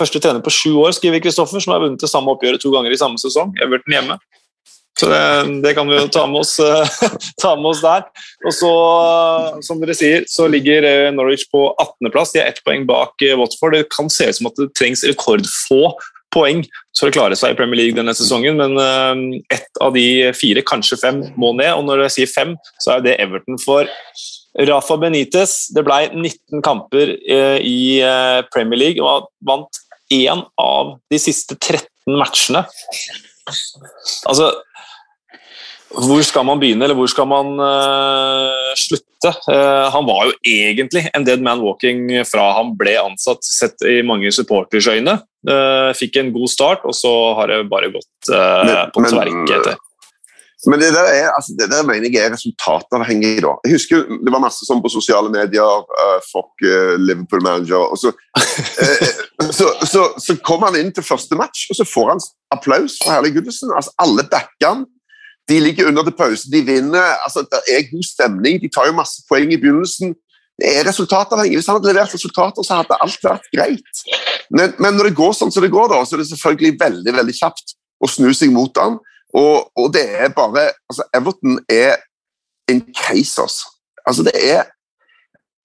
[0.00, 2.96] første trener på sju år, skriver Kristoffer, som har vunnet det samme oppgjøret to ganger
[2.96, 3.52] i samme sesong.
[3.60, 4.16] Everton hjemme.
[4.94, 5.20] Så det,
[5.64, 6.54] det, kan vi jo ta med, oss,
[7.42, 8.04] ta med oss der.
[8.46, 8.72] Og så,
[9.66, 12.34] som dere sier, så ligger Norwich på 18.-plass.
[12.34, 13.74] De er ett poeng bak Watford.
[13.74, 15.80] Det kan se ut som at det trengs rekordfå
[16.34, 16.62] poeng
[16.98, 20.98] for å klare seg i Premier League denne sesongen, men ett av de fire, kanskje
[21.00, 21.72] fem, må ned.
[21.76, 23.90] Og når jeg sier fem, så er det Everton for
[24.68, 25.56] Rafa Benitez.
[25.74, 27.78] Det ble 19 kamper i
[28.54, 29.82] Premier League og vant
[30.14, 32.64] én av de siste 13 matchene.
[33.48, 34.52] Altså
[35.94, 39.30] hvor skal man begynne, eller hvor skal man uh, slutte?
[39.46, 44.00] Uh, han var jo egentlig en dead man walking fra han ble ansatt, sett i
[44.06, 45.20] mange supporters øyne.
[45.46, 48.32] Uh, fikk en god start, og så har det bare gått
[48.94, 49.78] på tverke etter.
[50.70, 53.42] Men det der, er, altså, det der mener jeg er resultatavhengig.
[53.42, 53.52] da.
[53.64, 55.84] Jeg husker Det var masse sånn på sosiale medier.
[55.90, 57.84] Uh, fuck uh, Liverpool-manager.
[57.92, 62.10] og så, uh, så, så, så, kom han inn til første match, og så får
[62.14, 62.24] han
[62.56, 63.72] applaus fra Herlig Gudesen.
[63.76, 64.84] Altså, alle backer han.
[65.48, 67.16] De ligger under til pause, de vinner.
[67.24, 68.60] altså Det er god stemning.
[68.62, 70.14] De tar jo masse poeng i begynnelsen.
[70.60, 71.58] Det er resultatavhengig.
[71.58, 74.04] Hvis han hadde levert resultater, så hadde alt vært greit.
[74.50, 77.14] Men, men når det går sånn som det går, da, så er det selvfølgelig veldig
[77.18, 79.00] veldig kjapt å snu seg mot han.
[79.34, 81.96] Og, og, det er bare altså Everton er
[82.70, 84.22] en case, altså.
[84.22, 84.62] Det er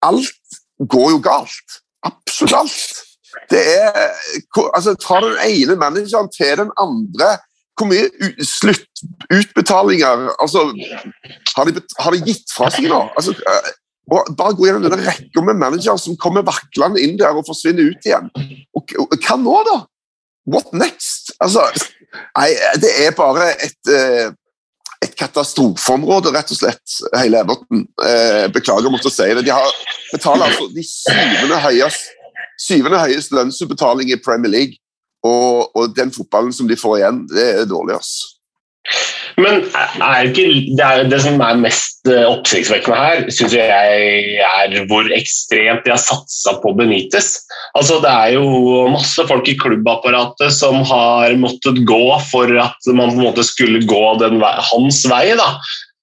[0.02, 0.50] Alt
[0.90, 1.70] går jo galt.
[2.04, 2.94] Absolutt alt.
[3.52, 3.92] Det er
[4.74, 7.28] altså Fra den ene manageren til den andre
[7.78, 8.08] Hvor mye
[8.44, 10.60] sluttutbetalinger altså,
[11.56, 13.02] har, de, har de gitt fra seg nå?
[13.16, 13.36] Altså,
[14.12, 17.92] og bare gå gjennom denne rekka med managere som kommer vaklende inn der og forsvinner
[17.92, 18.28] ut igjen.
[18.76, 19.78] Og, og, hva nå, da?
[20.50, 21.34] What next?
[21.44, 21.64] Altså,
[22.38, 22.50] nei,
[22.82, 24.32] det er bare et, eh,
[25.06, 27.86] et katastrofeområde, rett og slett, hele Everton.
[28.06, 29.46] Eh, beklager å måtte si det.
[29.46, 29.70] De har
[30.12, 32.10] betaler altså de syvende høyest,
[32.60, 34.82] syvende høyest lønnsutbetaling i Premier League.
[35.24, 37.98] Og, og, den fotballen som de får igjen, det er dårlig.
[38.00, 38.36] altså.
[39.40, 39.62] Men
[40.04, 45.08] er ikke, det, er det som er mest eh, oppsiktsvekkende her, syns jeg er hvor
[45.16, 47.36] ekstremt de har satsa på Benitez.
[47.78, 53.14] Altså, det er jo masse folk i klubbapparatet som har måttet gå for at man
[53.14, 55.28] på en måte skulle gå den, hans vei.
[55.40, 55.54] da.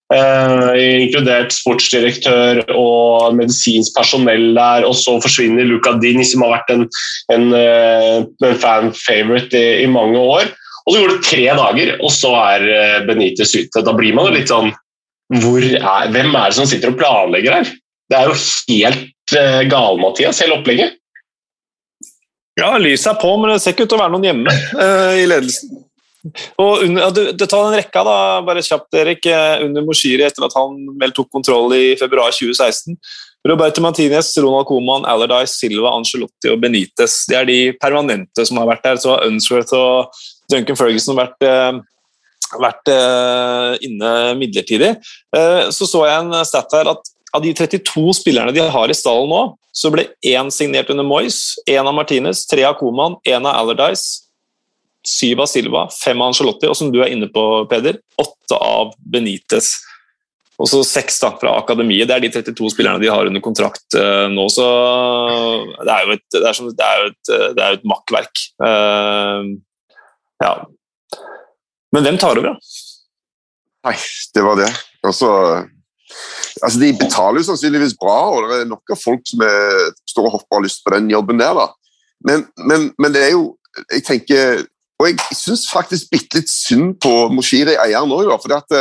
[0.06, 4.86] Uh, inkludert sportsdirektør og medisinsk personell der.
[4.86, 6.86] Og så forsvinner Luca Dini, som har vært en,
[7.34, 10.54] en, uh, en fan favorite i, i mange år.
[10.86, 13.82] Og så går det tre dager, og så er eh, Benitez ute.
[13.82, 14.70] Da blir man jo litt sånn
[15.34, 17.72] er, Hvem er det som sitter og planlegger her?
[18.06, 21.00] Det er jo helt uh, gale, Mathias, hele opplegget.
[22.56, 25.16] Ja, lyset er på, men det ser ikke ut til å være noen hjemme uh,
[25.18, 25.74] i ledelsen.
[26.62, 29.26] Og under, ja, du, du, tar den rekka, da, bare kjapt, Erik.
[29.66, 32.94] Under Moshiri, etter at han vel tok kontroll i februar 2016.
[33.46, 37.20] Roberto Martinez, Ronald Coman, Allardyce, Silva, Angelotti og Benitez.
[37.30, 39.02] Det er de permanente som har vært der.
[39.02, 41.78] Så Unsworth og Duncan Ferguson vært, eh,
[42.62, 44.94] vært eh, inne midlertidig.
[45.36, 48.96] Eh, så så jeg en stat her at av de 32 spillerne de har i
[48.96, 49.42] stallen nå,
[49.76, 54.22] så ble én signert under Moyes, én av Martinez, tre av Koman, én av Allardyce,
[55.06, 58.94] syv av Silva, fem av Angelotti, og som du er inne på, Peder, åtte av
[58.98, 59.74] Benitez.
[60.56, 62.08] Og så seks da, fra akademiet.
[62.08, 64.46] Det er de 32 spillerne de har under kontrakt uh, nå.
[64.48, 64.64] Så
[65.84, 68.44] det er jo et, det er som, det er jo et, det er et makkverk.
[68.56, 69.52] Uh,
[70.42, 70.52] ja.
[71.94, 72.54] Men hvem tar over, da?
[73.86, 73.96] Nei,
[74.34, 74.68] det var det.
[75.06, 75.30] Altså,
[76.62, 80.28] altså, De betaler jo sannsynligvis bra, og det er nok av folk som er, står
[80.28, 81.54] og hopper og har lyst på den jobben der.
[81.56, 81.68] da.
[82.26, 83.56] Men, men, men det er jo
[83.92, 84.62] Jeg tenker
[84.96, 88.78] Og jeg syns faktisk bitte litt synd på Moshiri, eieren òg, for det,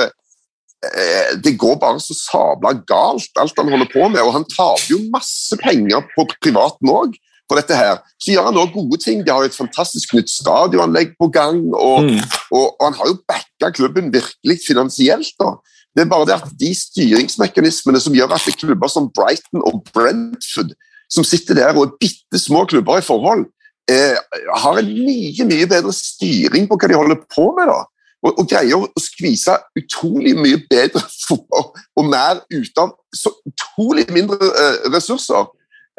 [0.88, 4.22] eh, det går bare så sabla galt, alt han holder på med.
[4.24, 8.02] Og han taper jo masse penger på privaten òg på dette her.
[8.22, 9.22] Så gjør han òg gode ting.
[9.22, 11.62] De har jo et fantastisk nytt stadionanlegg på gang.
[11.74, 12.20] Og, mm.
[12.52, 15.34] og, og, han har jo backa klubben virkelig finansielt.
[15.42, 15.56] da.
[15.96, 19.64] Det er bare det at de styringsmekanismene som gjør at det er klubber som Brighton
[19.64, 20.74] og Brentford,
[21.12, 23.46] som sitter der og er bitte små klubber i forhold,
[23.92, 24.18] eh,
[24.64, 27.70] har en mye mye bedre styring på hva de holder på med.
[27.72, 27.84] da.
[28.26, 34.08] Og, og greier å skvise utrolig mye bedre fotball og mer ut av så utrolig
[34.12, 35.48] mindre eh, ressurser.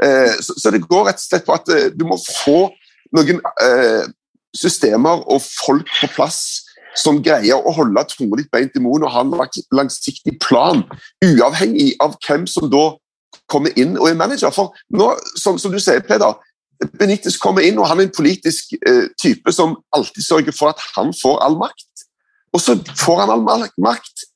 [0.05, 2.69] Eh, så, det går rett og slett på at eh, du må få
[3.17, 4.05] noen eh,
[4.57, 6.41] systemer og folk på plass
[6.97, 9.35] som greier å holde tunga litt beint i munnen og ha en
[9.77, 10.83] langsiktig plan,
[11.25, 12.89] uavhengig av hvem som da
[13.53, 14.53] kommer inn og er manager.
[14.55, 16.39] For nå, som, som du sier, Peder,
[16.99, 20.83] Benitez kommer inn, og han er en politisk eh, type som alltid sørger for at
[20.97, 22.07] han får all makt.
[22.57, 23.45] Og så får han all
[23.81, 24.27] makt.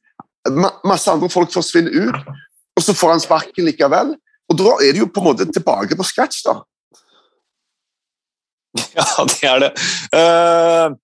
[0.56, 2.30] Ma masse andre folk forsvinner ut,
[2.76, 4.14] og så får han sparken likevel.
[4.50, 6.60] Og da er det jo på en måte tilbake på scratch, da.
[8.98, 9.70] Ja, det er det.
[10.14, 10.94] Uh,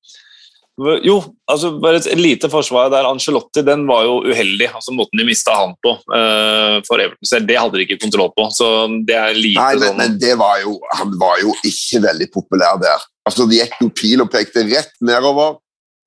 [0.76, 3.06] Jo, altså bare et lite forsvar der.
[3.08, 4.68] Angelotti den var jo uheldig.
[4.74, 8.28] altså Måten de mista han på uh, for Everton selv, det hadde de ikke kontroll
[8.36, 8.44] på.
[8.52, 8.68] så
[9.08, 10.02] det er lite Nei, men, sånn...
[10.02, 13.06] men det var jo, han var jo ikke veldig populær der.
[13.24, 15.56] Altså, Det gikk jo pil og pekte rett nedover.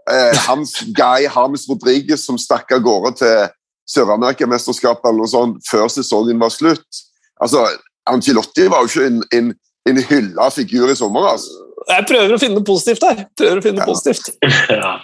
[0.06, 3.50] Uh, hans Guy Hames Rodriguez som stakk av gårde til
[3.90, 7.06] Sør-Amerikamesterskapet eller noe sånt før sesongen var slutt.
[7.44, 7.66] Altså,
[8.10, 9.52] Angelotti var jo ikke en, en,
[9.90, 11.32] en hylla figur i sommer.
[11.34, 11.66] altså.
[11.90, 13.22] Jeg prøver å finne noe positivt der.
[13.40, 14.34] Prøver å finne noe positivt.
[14.80, 14.96] Ja.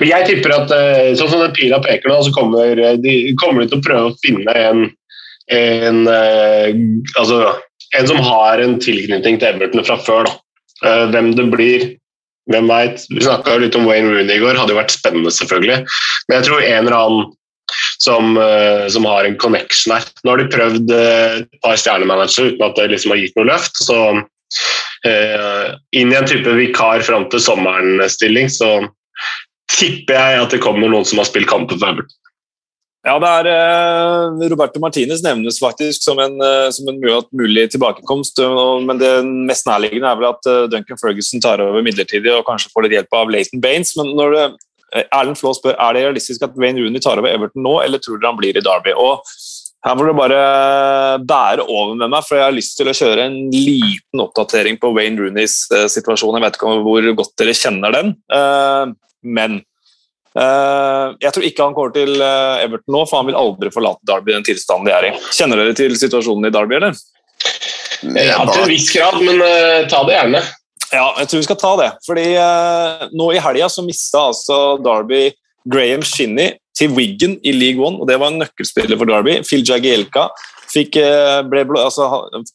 [0.00, 3.14] Men jeg tipper at eh, sånn som den pila peker nå, så kommer eh, de,
[3.40, 4.84] kommer de til å prøve å finne en,
[5.52, 6.70] en eh,
[7.20, 7.42] altså,
[7.98, 10.30] en som har en tilknytning til Everton fra før.
[10.30, 10.38] da.
[11.12, 11.82] Hvem det blir,
[12.48, 13.02] hvem veit.
[13.12, 15.82] Vi snakka litt om Wayne Rooney i går, hadde jo vært spennende, selvfølgelig.
[16.28, 17.28] Men jeg tror en eller annen
[18.00, 18.36] som,
[18.90, 20.06] som har en connection her.
[20.24, 23.82] Nå har de prøvd et par stjernemanagere uten at det liksom har gitt noe løft.
[23.84, 24.00] så
[25.06, 28.80] Eh, inn i en type vikar fram til sommeren-stilling, så
[29.70, 32.16] tipper jeg at det kommer noen som har spilt kampen for Everton.
[33.06, 38.42] Ja, det er eh, Roberto Martinez nevnes faktisk som en, eh, som en mulig tilbakekomst.
[38.84, 39.12] Men det
[39.48, 43.16] mest nærliggende er vel at Duncan Ferguson tar over midlertidig og kanskje får litt hjelp
[43.22, 43.94] av Leighton Baines.
[43.96, 44.44] Men når det,
[44.90, 48.18] Erlend Flå spør er det realistisk at Wayne Rooney tar over Everton nå, eller tror
[48.18, 48.94] dere han blir i Derby?
[48.98, 49.22] Og
[49.86, 50.40] her må du bare
[51.24, 54.92] bære over med meg, for jeg har lyst til å kjøre en liten oppdatering på
[54.92, 56.36] Wayne Rooneys eh, situasjon.
[56.36, 58.92] Jeg vet ikke hvor godt dere kjenner den, eh,
[59.24, 59.56] men
[60.36, 64.34] eh, jeg tror ikke han går til Everton nå, for han vil aldri forlate Derby
[64.34, 65.14] i den tilstanden de er i.
[65.32, 67.00] Kjenner dere til situasjonen i Derby, eller?
[68.20, 69.40] Ja, til en viss grad, men
[69.88, 70.44] ta det gjerne.
[70.90, 71.90] Ja, jeg tror vi skal ta det.
[72.06, 72.26] Fordi
[73.14, 75.28] nå i helga så mista altså Derby
[75.70, 79.40] Graham Shinney til Wiggen i League One, og det var en nøkkelspiller for Derby.
[79.46, 80.28] Phil Jagielka
[80.70, 82.06] fikk, eh, ble, altså,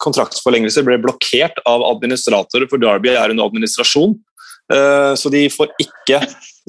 [0.02, 4.18] kontraktsforlengelser ble blokkert av administratorer, for Derby er under administrasjon.
[4.74, 6.22] Eh, så de får ikke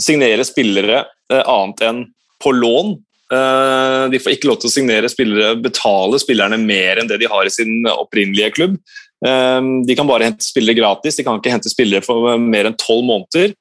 [0.03, 2.07] signere spillere eh, annet enn
[2.43, 2.97] på lån.
[3.27, 7.49] De får ikke lov til å signere spillere, betale spillerne mer enn det de har
[7.49, 8.77] i sin opprinnelige klubb.
[9.25, 13.07] De kan bare hente spillere gratis, de kan ikke hente spillere for mer enn tolv
[13.09, 13.55] måneder.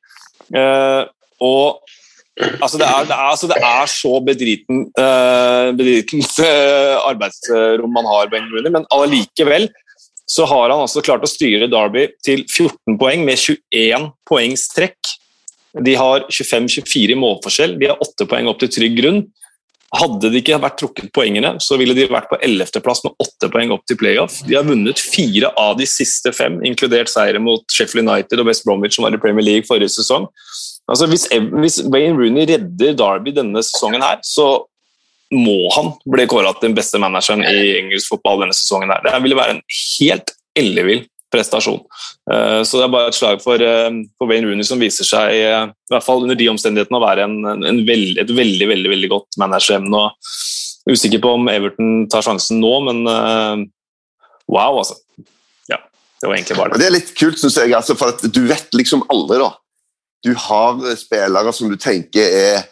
[1.39, 1.85] Og
[2.35, 6.41] Altså det, er, det, er, altså det, er, så bedriten, uh, bedritent
[7.09, 9.69] arbeidsrom man har, Ben Rooney, men allikevel
[10.27, 15.13] så har han altså klart å styre Derby til 14 poeng med 21 poengs trekk.
[15.85, 19.21] De har 25-24 i målforskjell, de har 8 poeng opp til trygg grunn.
[19.93, 23.73] Hadde det ikke vært trukket poengene, så ville de vært på 11.-plass med 8 poeng
[23.75, 24.39] opp til playoff.
[24.47, 28.65] De har vunnet fire av de siste fem, inkludert seire mot Sheffield United og West
[28.65, 30.27] Bromwich, som var i Premier League forrige sesong.
[30.89, 34.65] Altså, hvis, hvis, Wayne Rooney redder Derby denne sesongen, her, så
[35.33, 38.91] må han bli kåra til den beste manageren i engelsk fotball denne sesongen.
[38.93, 39.05] her.
[39.05, 41.81] Det ville være en helt ellevill prestasjon.
[42.31, 45.35] Uh, så det er bare et slag for, uh, for, Wayne Rooney, som viser seg,
[45.43, 48.91] uh, i hvert fall under de omstendighetene, å være en, en, veld, et veldig veldig,
[48.95, 50.07] veldig godt manageremne.
[50.89, 53.05] Usikker på om Everton tar sjansen nå, men
[54.45, 54.99] wow, altså.
[55.71, 55.79] Ja,
[56.21, 56.81] det var egentlig bare det.
[56.83, 59.55] Det er litt kult, syns jeg, altså, for at du vet liksom aldri, da
[60.25, 62.63] du har spillere som du tenker er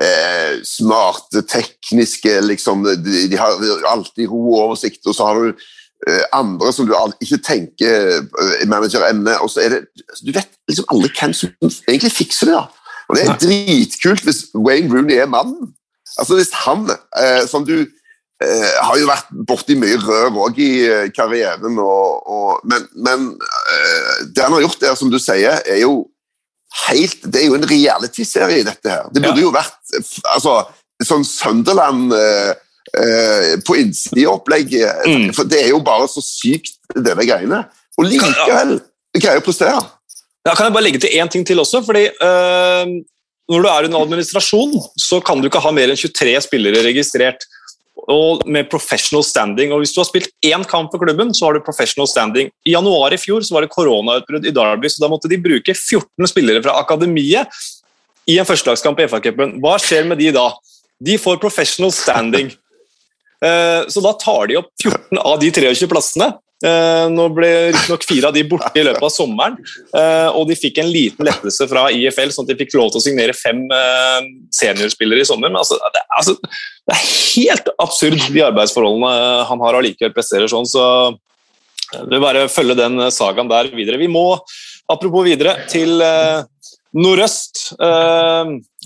[0.00, 3.58] eh, smarte, tekniske liksom, de, de, har
[3.90, 5.58] alltid ro og oversikt, og så har du eh,
[6.34, 9.36] andre som du ikke tenker eh, managerende.
[9.40, 9.82] og så er det,
[10.22, 11.52] Du vet liksom aldri hvem som
[11.88, 12.56] egentlig fikser det.
[12.58, 12.66] da.
[13.08, 15.74] Og Det er dritkult hvis Wayne Rooney er mannen.
[16.18, 20.72] Altså Hvis han, eh, som du eh, har jo vært borti mye rør òg i
[20.88, 23.30] eh, karrieren, og, og, men, men
[24.34, 26.08] det han har gjort der, som du sier, er jo
[26.88, 29.08] helt Det er jo en reality-serie, dette her.
[29.12, 29.44] Det burde ja.
[29.44, 29.76] jo vært
[30.32, 30.54] altså,
[31.04, 32.14] sånn Sunderland
[32.98, 35.06] uh, på innsideopplegget.
[35.08, 35.30] Mm.
[35.36, 37.64] For det er jo bare så sykt, denne greiene.
[37.98, 38.78] Og likevel
[39.16, 39.80] greier å prestere.
[40.42, 41.84] Ja, kan jeg bare legge til én ting til også?
[41.86, 42.92] fordi øh,
[43.52, 47.46] Når du er under administrasjon, så kan du ikke ha mer enn 23 spillere registrert
[48.10, 49.70] og med professional standing.
[49.72, 52.50] og Hvis du har spilt én kamp for klubben, så har du professional standing.
[52.66, 55.74] I januar i fjor så var det koronautbrudd i Derby, så da måtte de bruke
[55.74, 57.46] 14 spillere fra akademiet
[58.26, 59.58] i en førstelagskamp i FA-cupen.
[59.62, 60.48] Hva skjer med de da?
[61.02, 62.50] De får professional standing.
[63.42, 66.30] Eh, så da tar de opp 14 av de 23 plassene.
[66.62, 69.56] Eh, nå ble riktignok fire av de borte i løpet av sommeren,
[69.98, 73.00] eh, og de fikk en liten lettelse fra IFL, sånn at de fikk lov til
[73.00, 73.64] å signere fem
[74.54, 75.50] seniorspillere i sommer.
[75.50, 76.36] Men altså, det, altså,
[76.94, 79.12] er helt absurd, de arbeidsforholdene
[79.50, 80.68] han har allikevel presterer sånn.
[80.70, 80.86] så
[82.08, 83.98] vi bare følge den sagaen der videre.
[84.00, 84.38] Vi må,
[84.88, 85.98] apropos videre, til
[86.94, 87.72] nordøst,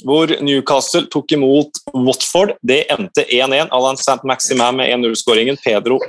[0.04, 2.56] hvor Newcastle tok imot Watford.
[2.66, 3.70] Det endte 1-1.
[3.72, 4.18] Alan St.
[4.28, 5.56] Maximin med 1-0-skåringen.
[5.64, 6.00] Pedro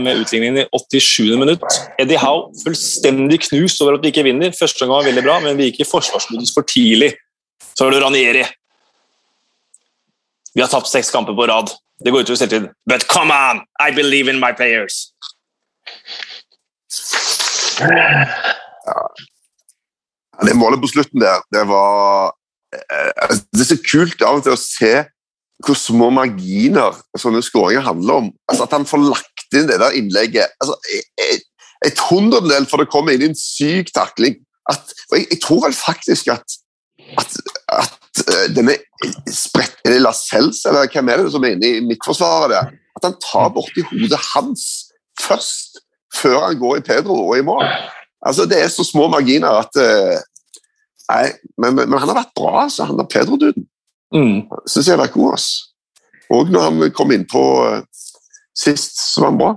[0.00, 1.36] med utligningen i 87.
[1.36, 1.64] minutt.
[1.98, 4.54] Eddie Howe fullstendig knust over at vi ikke vinner.
[4.56, 7.12] Første gang var veldig bra, men vi gikk i forsvarsmodus for tidlig.
[7.74, 8.46] Så er det Ranieri.
[10.54, 11.74] Vi har tapt seks kamper på rad.
[12.00, 12.70] Det går utover selvtid.
[12.88, 13.60] But come on!
[13.82, 15.10] I believe in my players.
[17.78, 19.04] Ja.
[20.46, 22.32] Det målet på slutten der, det var
[22.72, 24.92] Det er så kult av og til å se
[25.66, 28.28] hvor små marginer sånne skåringer handler om.
[28.50, 30.54] Altså At han får lagt inn det der innlegget.
[30.62, 30.76] Altså,
[31.18, 31.46] et,
[31.86, 34.38] et hundredel for det kommer inn i en syk takling.
[34.70, 36.58] At, og jeg, jeg, tror vel faktisk at,
[37.18, 37.38] at,
[37.72, 38.76] at uh, denne
[39.32, 42.72] spredt, Er det Lascelles, eller hvem er det som er inne i midtforsvaret der?
[42.98, 44.64] At han tar borti hodet hans
[45.22, 45.80] først,
[46.14, 47.64] før han går i Pedro og i mål.
[48.26, 49.80] Altså, Det er så små marginer at
[51.08, 51.24] Nei,
[51.56, 52.88] men, men, men, han har vært bra, altså.
[52.90, 53.66] Han er Pedro-duden.
[54.14, 54.44] Mm.
[54.68, 55.38] Syns jeg har vært god.
[55.38, 55.68] altså.
[56.36, 58.04] Og når han kom innpå uh,
[58.56, 59.52] sist, så var han bra.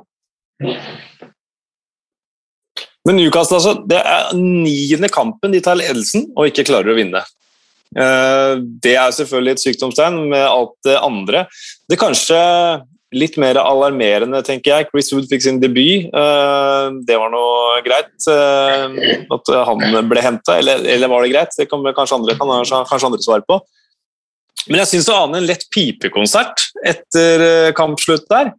[3.08, 7.24] Men Newcastle, altså, det er niende kampen de tar ledelsen og ikke klarer å vinne.
[7.92, 11.44] Uh, det er selvfølgelig et sykdomstegn med alt det andre.
[11.92, 12.40] Det kanskje
[13.12, 14.88] litt mer alarmerende, tenker jeg.
[14.92, 16.08] Chris Wood fikk sin debut.
[16.16, 21.56] Uh, det var noe greit at han ble henta, eller, eller, var det greit?
[21.58, 22.56] Det kan kanskje andre, kan,
[22.90, 23.60] kanskje andre svare på.
[24.70, 28.52] Men jeg syns å ane en lett pipekonsert etter eh, kampslutt der.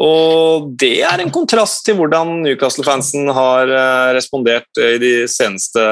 [0.00, 5.82] Og det er en kontrast til hvordan Newcastle-fansen har eh, respondert i de seneste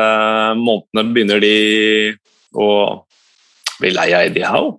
[0.60, 1.12] månedene.
[1.14, 1.54] Begynner de
[2.56, 2.68] å
[3.80, 4.76] bli lei av Eddie Howe?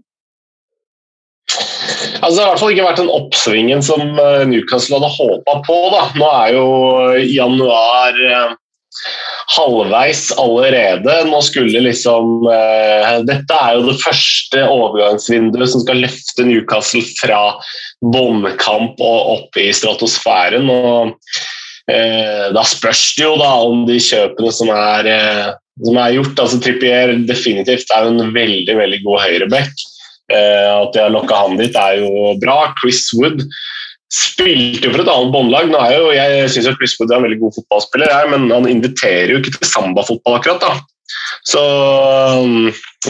[2.21, 5.55] Altså, det har i hvert fall ikke vært den oppsvingen som eh, Newcastle hadde håpa
[5.65, 5.77] på.
[5.93, 6.01] Da.
[6.19, 6.65] Nå er jo
[7.25, 8.19] januar
[9.55, 11.15] halvveis allerede.
[11.29, 12.43] Nå skulle liksom
[13.27, 17.41] Dette er jo det første overgangsvinduet som skal løfte Newcastle fra
[18.13, 20.69] båndkamp og opp i stratosfæren.
[20.69, 21.15] og
[21.87, 25.09] Da spørs det jo da om de kjøpene som er,
[25.87, 26.43] som er gjort.
[26.45, 29.87] altså Trippier definitivt er en veldig veldig god høyreback.
[30.31, 32.57] At de har lokka han dit, er jo bra.
[32.81, 33.43] Chris Wood
[34.11, 35.75] spilte jo for et annet båndlag.
[36.15, 39.55] Jeg syns Chris Wood er en veldig god fotballspiller, her, men han inviterer jo ikke
[39.55, 40.63] til sambafotball akkurat.
[40.63, 40.73] da.
[41.47, 41.61] Så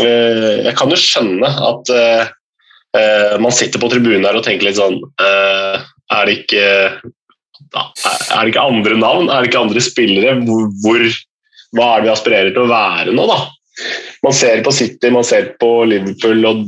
[0.02, 4.80] øh, jeg kan jo skjønne at øh, man sitter på tribunen her og tenker litt
[4.80, 6.66] sånn Er det ikke
[7.72, 9.30] er det ikke andre navn?
[9.30, 10.34] Er det ikke andre spillere?
[10.44, 11.06] Hvor, hvor,
[11.78, 13.40] hva er det vi aspirerer til å være nå, da?
[14.26, 16.66] Man ser på City, man ser på Liverpool og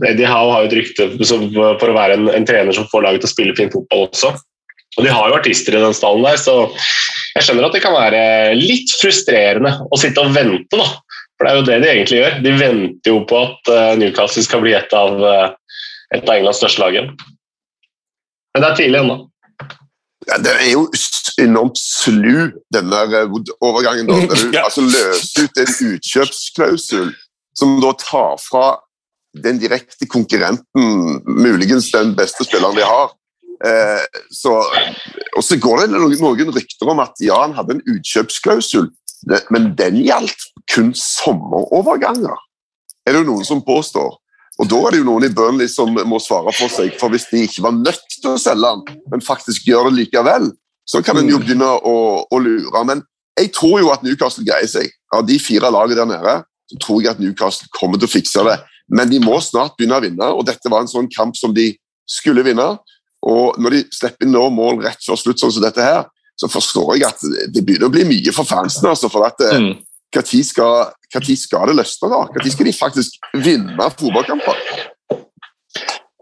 [0.00, 3.24] Eddie Howe har jo et rykte for å være en, en, trener som får laget
[3.24, 4.32] til å spille fin fotball også.
[4.96, 6.54] Og De har jo artister i den stallen der, så
[7.36, 8.22] jeg skjønner at det kan være
[8.56, 10.76] litt frustrerende å sitte og vente.
[10.76, 10.88] da.
[11.36, 12.38] For det er jo det de egentlig gjør.
[12.44, 16.60] De venter jo på at uh, Newcastle skal bli et av, uh, et av Englands
[16.60, 17.12] største lag igjen.
[18.52, 19.18] Men det er tidlig ennå.
[20.28, 20.84] Ja, det er jo
[21.40, 24.06] enormt slu, den der eh, overgangen.
[24.06, 27.12] da, Der du altså, løser ut en utkjøpsklausul
[27.58, 28.66] som da tar fra
[29.32, 33.12] den direkte konkurrenten, muligens den beste spilleren de har.
[33.62, 34.56] Eh, så,
[35.36, 38.90] og så går det noen, noen rykter om at ja, han hadde en utkjøpsklausul,
[39.54, 42.34] men den gjaldt kun sommeroverganger,
[43.06, 44.18] er det jo noen som påstår.
[44.60, 47.28] Og Da er det jo noen i Burnley som må svare for seg, for hvis
[47.30, 50.50] de ikke var nødt til å selge han, men faktisk gjør det likevel,
[50.84, 51.46] så kan en jo mm.
[51.46, 52.82] begynne å, å lure.
[52.86, 53.00] Men
[53.38, 54.90] jeg tror jo at Newcastle greier seg.
[55.14, 56.34] Av de fire lagene der nede,
[56.70, 58.58] så tror jeg at Newcastle kommer til å fikse det.
[58.88, 61.70] Men de må snart begynne å vinne, og dette var en sånn kamp som de
[62.08, 62.66] skulle vinne.
[63.22, 66.04] Og når de slipper inn nå mål rett før slutt, sånn som dette her,
[66.40, 68.88] så forstår jeg at det begynner å bli mye for fansen.
[68.88, 69.72] altså, for at eh, mm.
[70.12, 72.08] Når skal, skal, det løsne?
[72.12, 72.18] da?
[72.28, 74.58] Når skal de faktisk vinne fotballkamper?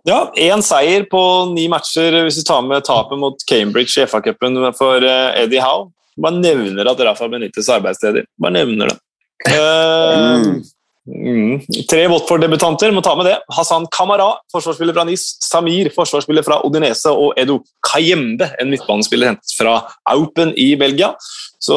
[0.06, 1.20] Ja, én seier på
[1.50, 5.90] ni matcher hvis vi tar med tapet mot Cambridge i FA-cupen for eh, Eddie Howe.
[6.20, 8.24] Bare nevner at Rafa benyttes arbeidsledig.
[8.40, 8.96] Bare nevner det.
[9.48, 10.56] Uh, mm.
[11.10, 11.60] Mm.
[11.90, 13.36] Tre Watford-debutanter, må ta med det.
[13.56, 15.24] Hassan Kamara, forsvarsspiller fra NIS.
[15.42, 17.10] Samir, forsvarsspiller fra Odinese.
[17.10, 19.80] Og Edo Kayembe, en midtbanespiller hentet fra
[20.12, 21.12] Aupen i Belgia.
[21.60, 21.76] Så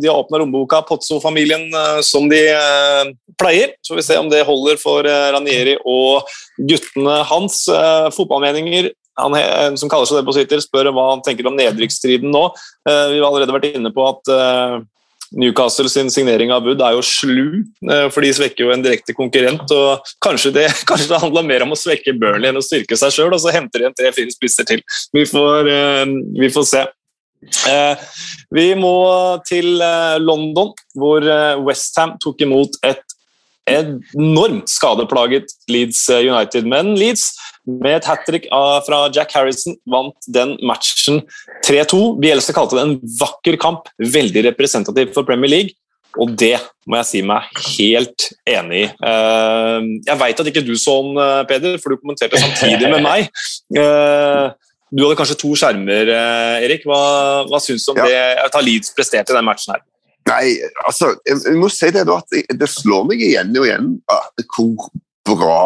[0.00, 3.76] de har åpna romboka Pozzo-familien, eh, som de eh, pleier.
[3.84, 7.64] Så vi ser om det holder for eh, Ranieri og guttene hans.
[8.16, 9.34] Fotballmeninger han
[9.76, 12.46] som kaller seg det på Twitter, spør hva han tenker om nedrykksstriden nå.
[12.88, 14.30] Vi har allerede vært inne på at
[15.38, 19.14] Newcastle sin signering av Wood er jo slu, eh, for de svekker jo en direkte
[19.16, 19.70] konkurrent.
[19.70, 23.14] og Kanskje det, kanskje det handler mer om å svekke Burnley enn å styrke seg
[23.14, 24.84] sjøl, og så henter de en tre-fire spisser til.
[25.14, 26.04] Vi får, eh,
[26.40, 26.84] vi får se.
[27.68, 28.04] Eh,
[28.54, 28.94] vi må
[29.48, 29.80] til
[30.22, 31.26] London, hvor
[31.66, 33.02] Westham tok imot et
[33.70, 36.66] enormt skadeplaget Leeds United.
[36.68, 37.30] Men Leeds
[37.66, 38.48] med et hat trick
[38.86, 41.22] fra Jack Harrison vant den matchen
[41.66, 42.00] 3-2.
[42.22, 45.78] Bielsa kalte det en vakker kamp, veldig representativ for Premier League.
[46.20, 46.56] Og det
[46.88, 47.46] må jeg si meg
[47.78, 48.88] helt enig i.
[49.08, 53.00] Eh, jeg veit at ikke du så den, eh, Peder, for du kommenterte samtidig med
[53.04, 53.30] meg.
[53.72, 54.50] Eh,
[54.92, 56.10] du hadde kanskje to skjermer,
[56.60, 56.84] Erik.
[56.84, 58.34] Hva, hva syns du om ja.
[58.36, 59.80] det Leeds presterte i den matchen her?
[60.32, 60.52] Nei,
[60.86, 63.88] altså, jeg må si det da, at det slår meg igjen og igjen
[64.56, 64.88] hvor
[65.28, 65.64] bra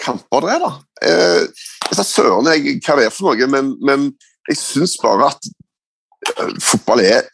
[0.00, 0.72] kamper det er, da.
[1.04, 4.08] Jeg sa søren hva det er for noe, men, men
[4.50, 5.50] jeg syns bare at
[6.64, 7.28] fotball er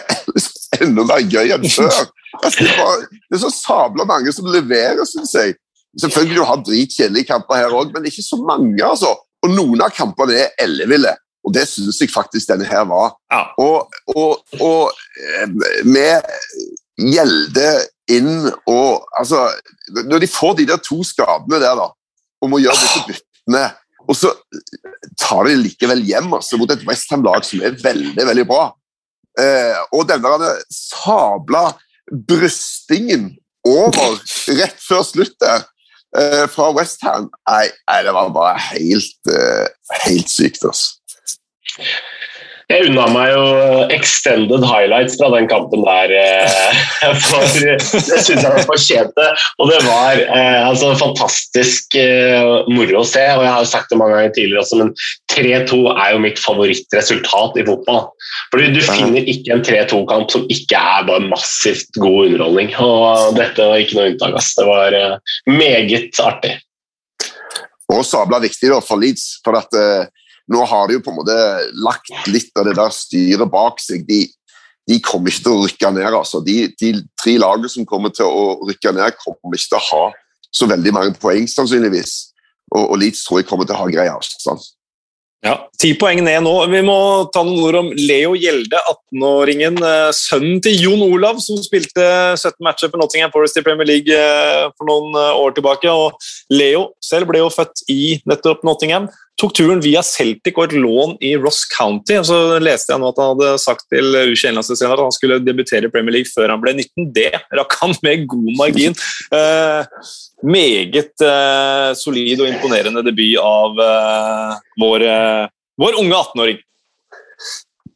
[0.80, 2.04] enda mer gøy enn før.
[2.36, 5.54] Det er så sabla mange som leverer, syns jeg.
[5.96, 8.76] Selvfølgelig du har dritkjedelige kamper her òg, men ikke så mange.
[8.84, 9.14] altså.
[9.44, 11.14] Og noen av kampene er elleville,
[11.46, 13.14] og det syns jeg faktisk denne her var.
[13.30, 13.42] Ja.
[13.62, 14.90] Og, og, og
[15.54, 16.26] vi med
[16.96, 17.70] Gjelde
[18.08, 19.50] inn og altså,
[20.08, 21.90] Når de får de der to skadene der, da,
[22.40, 23.66] og må gjøre disse byttene
[24.06, 24.32] og så
[25.18, 28.68] tar de likevel hjem altså, mot et Westham-lag som er veldig, veldig bra.
[29.40, 31.68] Eh, og denne sabla
[32.28, 33.32] brystingen
[33.66, 34.20] over
[34.60, 35.66] rett før sluttet
[36.16, 39.66] eh, fra Westham nei, nei, det var bare helt, eh,
[40.06, 40.62] helt sykt.
[40.64, 40.95] altså.
[42.66, 43.42] Jeg unna meg jo
[43.94, 46.10] extended highlights fra den kampen der.
[46.18, 49.26] Eh, for det syns jeg var fortjente.
[49.62, 53.22] Og det var eh, altså, fantastisk eh, moro å se.
[53.36, 54.90] og Jeg har jo sagt det mange ganger tidligere også, men
[55.30, 58.02] 3-2 er jo mitt favorittresultat i fotball.
[58.50, 62.74] Fordi Du finner ikke en 3-2-kamp som ikke er bare massivt god underholdning.
[62.82, 64.34] Og dette var ikke noe unntak.
[64.42, 64.56] Ass.
[64.58, 64.98] Det var
[65.46, 66.56] meget artig.
[67.94, 69.36] Og sabla viktig da for Leeds.
[69.46, 69.70] for at
[70.52, 71.36] nå har de jo på en måte
[71.82, 74.06] lagt litt av det der styret bak seg.
[74.06, 74.22] De,
[74.86, 76.06] de kommer ikke til å rykke ned.
[76.12, 76.42] altså.
[76.46, 80.06] De, de, tre lagene som kommer til å rykke ned, kommer ikke til å ha
[80.54, 82.14] så veldig mange poeng, sannsynligvis.
[82.72, 84.62] Og, og Leeds tror jeg kommer til å ha grei avstand.
[85.44, 86.52] Ja, Ti poeng ned nå.
[86.72, 86.96] Vi må
[87.34, 89.76] ta noen ord om Leo Gjelde, 18-åringen.
[89.84, 92.06] Eh, sønnen til Jon Olav, som spilte
[92.38, 95.92] 17 matcher for Nottingham Forest i Premier League eh, for noen eh, år tilbake.
[95.92, 96.16] Og
[96.50, 101.16] Leo selv ble jo født i nettopp Nottingham tok turen via Celtic og et lån
[101.24, 102.16] i Ross County.
[102.24, 105.92] Så leste jeg nå at han hadde sagt til U21-landslagsreneren at han skulle debutere i
[105.92, 107.10] Premier League før han ble 19.
[107.16, 108.96] Det rakk han med god margin.
[109.36, 110.06] Eh,
[110.46, 115.44] meget eh, solid og imponerende debut av eh, vår, eh,
[115.84, 116.62] vår, unge 18-åring.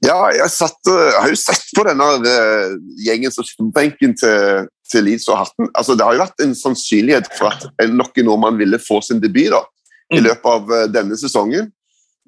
[0.05, 3.75] Ja, jeg, satt, eh, jeg, har jo sett på denne uh, gjengen som sitter på
[3.77, 5.69] benken til, til Leeds og Harten.
[5.73, 9.21] Altså, det har jo vært en sannsynlighet for at nok noen nordmann ville få sin
[9.25, 9.53] debut.
[9.53, 9.65] da
[10.11, 11.71] i løpet av eh, denne sesongen.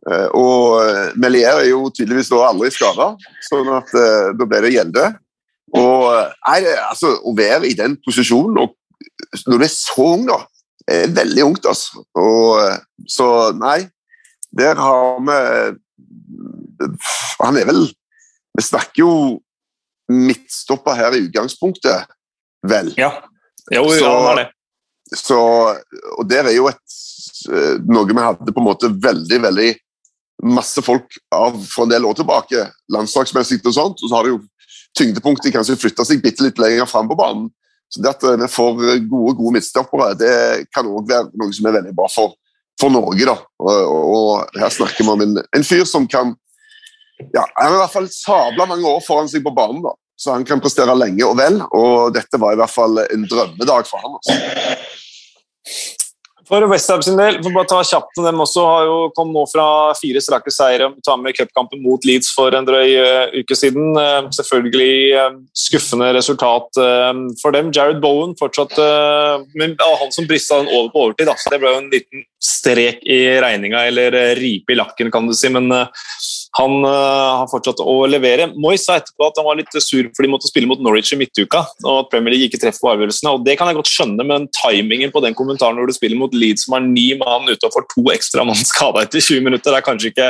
[0.08, 3.12] Eh, og eh, Melier er jo tydeligvis da aldri skada,
[3.48, 3.92] sånn at
[4.38, 5.10] da ble det Gjelde.
[5.78, 8.74] Og nei, altså, Å være i den posisjonen og
[9.48, 10.36] når du er så ung, da,
[10.90, 11.66] er veldig ungt.
[11.70, 12.02] altså.
[12.18, 13.26] Og, så
[13.56, 13.86] nei,
[14.52, 15.36] der har vi
[17.40, 17.80] Han er vel
[18.58, 19.12] Vi snakker jo
[20.12, 22.10] midtstopper her i utgangspunktet,
[22.68, 22.90] vel?
[23.00, 23.14] Ja,
[23.72, 24.46] jo, så, han har det.
[25.16, 25.38] Så,
[26.18, 26.98] og der er jo et
[27.48, 29.70] noe vi hadde på en måte veldig veldig
[30.42, 34.02] masse folk av for en del år tilbake, landslagsmessig og sånt.
[34.02, 34.40] Og så har det jo
[34.98, 37.50] tyngdepunktet kanskje flytta seg bitte litt lenger fram på banen.
[37.92, 38.78] Så det at vi får
[39.10, 40.34] gode gode midtstoppere, det
[40.72, 42.34] kan òg være noe som er veldig bra for,
[42.80, 43.26] for Norge.
[43.28, 43.36] da.
[43.60, 46.32] Og, og, her snakker vi om en, en, fyr som kan
[47.34, 49.92] ja, Han har i hvert fall sabla mange år foran seg på banen, da.
[50.18, 51.60] så han kan prestere lenge og vel.
[51.76, 54.16] Og dette var i hvert fall en drømmedag for han.
[54.16, 54.40] altså.
[56.48, 59.66] For Westham sin del, for bare ta kjapt dem også, har jo kom nå fra
[59.98, 60.90] fire strake seire.
[61.06, 63.94] Ta med cupkampen mot Leeds for en drøy uh, uke siden.
[63.96, 66.82] Uh, selvfølgelig uh, skuffende resultat
[67.42, 67.70] for dem.
[67.74, 68.74] Jared Bowen fortsatt
[69.56, 71.34] men, Han som brista den over på overtid, da.
[71.38, 75.34] så det ble jo en liten strek i regninga, eller ripe i lakken, kan du
[75.36, 75.50] si.
[75.52, 75.70] men
[76.58, 78.50] han uh, har fortsatt å levere.
[78.60, 81.18] Moyes sa etterpå at han var litt sur fordi de måtte spille mot Norwich i
[81.20, 81.62] midtuka.
[81.86, 83.32] og at Premier League ikke treffer på avgjørelsene.
[83.32, 86.36] og Det kan jeg godt skjønne, men timingen på den kommentaren når du spiller mot
[86.36, 89.72] Leeds som har ni mann ute og får to ekstra mann skada etter 20 minutter,
[89.72, 90.28] det er kanskje ikke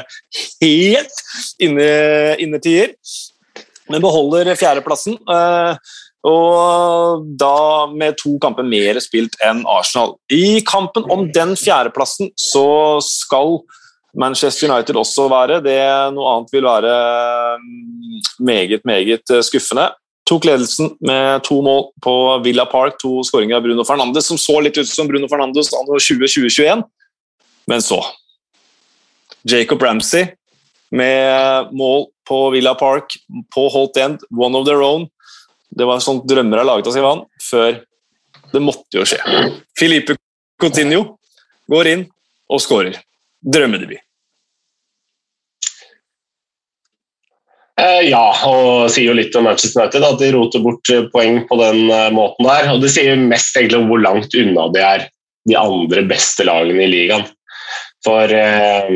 [0.62, 1.26] helt
[1.62, 1.90] inne,
[2.38, 2.94] innertier.
[3.90, 5.18] Men beholder fjerdeplassen.
[5.26, 5.74] Uh,
[6.22, 10.14] og da med to kamper mer spilt enn Arsenal.
[10.30, 13.58] I kampen om den fjerdeplassen så skal
[14.18, 15.60] Manchester United også være.
[15.64, 15.78] Det
[16.12, 16.94] noe annet vil være
[17.62, 19.88] mm, meget, meget eh, skuffende.
[20.28, 24.60] Tok ledelsen med to mål på Villa Park, to skåringer av Bruno Fernandes, som så
[24.62, 26.84] litt ut som Bruno Fernandes anno 2020-2021.
[27.70, 27.98] Men så
[29.48, 30.28] Jacob Ramsey
[30.92, 33.16] med mål på Villa Park,
[33.54, 35.08] på Holt End, one of their own.
[35.72, 37.80] Det var sånt drømmer er laget av, sier han, før
[38.52, 39.18] det måtte jo skje.
[39.78, 40.18] Filipe
[40.60, 41.16] Coutinho
[41.72, 42.04] går inn
[42.52, 43.00] og skårer
[43.42, 44.00] drømmedebut.
[47.80, 51.40] Eh, ja, og sier jo litt om Manchester United at de roter bort eh, poeng
[51.48, 52.68] på den eh, måten der.
[52.74, 55.06] Og det sier mest egentlig om hvor langt unna de er
[55.48, 57.24] de andre beste lagene i ligaen.
[58.04, 58.92] For eh,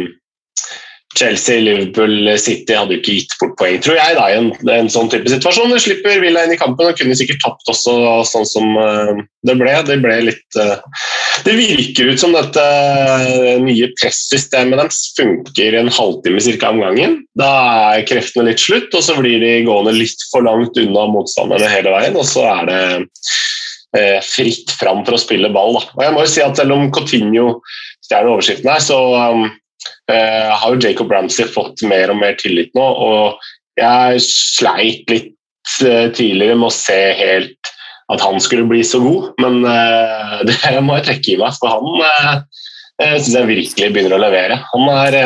[1.17, 4.91] Chelsea, Liverpool, City hadde jo ikke gitt bort poeng, tror jeg, da, i en, en
[4.93, 5.73] sånn type situasjon.
[5.73, 7.95] De slipper Villa inn i kampen og kunne sikkert tapt også,
[8.29, 9.17] sånn som uh,
[9.49, 9.73] det ble.
[9.89, 10.77] Det ble litt uh,
[11.47, 17.19] Det virker ut som dette uh, nye pressystemet deres funker en halvtime cirka om gangen.
[17.39, 17.51] Da
[17.97, 21.97] er kreftene litt slutt, og så blir de gående litt for langt unna motstanderne hele
[21.97, 22.81] veien, og så er det
[24.27, 25.79] fritt fram for å spille ball.
[25.79, 25.87] Da.
[25.95, 27.63] Og jeg må jo si at Selv om Coutinho
[28.05, 28.99] stjeler overskriften her, så
[30.11, 32.85] uh, har jo Jacob Ramsey fått mer og mer tillit nå.
[32.85, 35.33] og Jeg sleit litt
[35.85, 37.73] uh, tidligere med å se helt
[38.15, 41.57] at han skulle bli så god, men eh, det må jeg trekke i meg.
[41.59, 44.61] For han eh, syns jeg virkelig begynner å levere.
[44.71, 45.17] Han er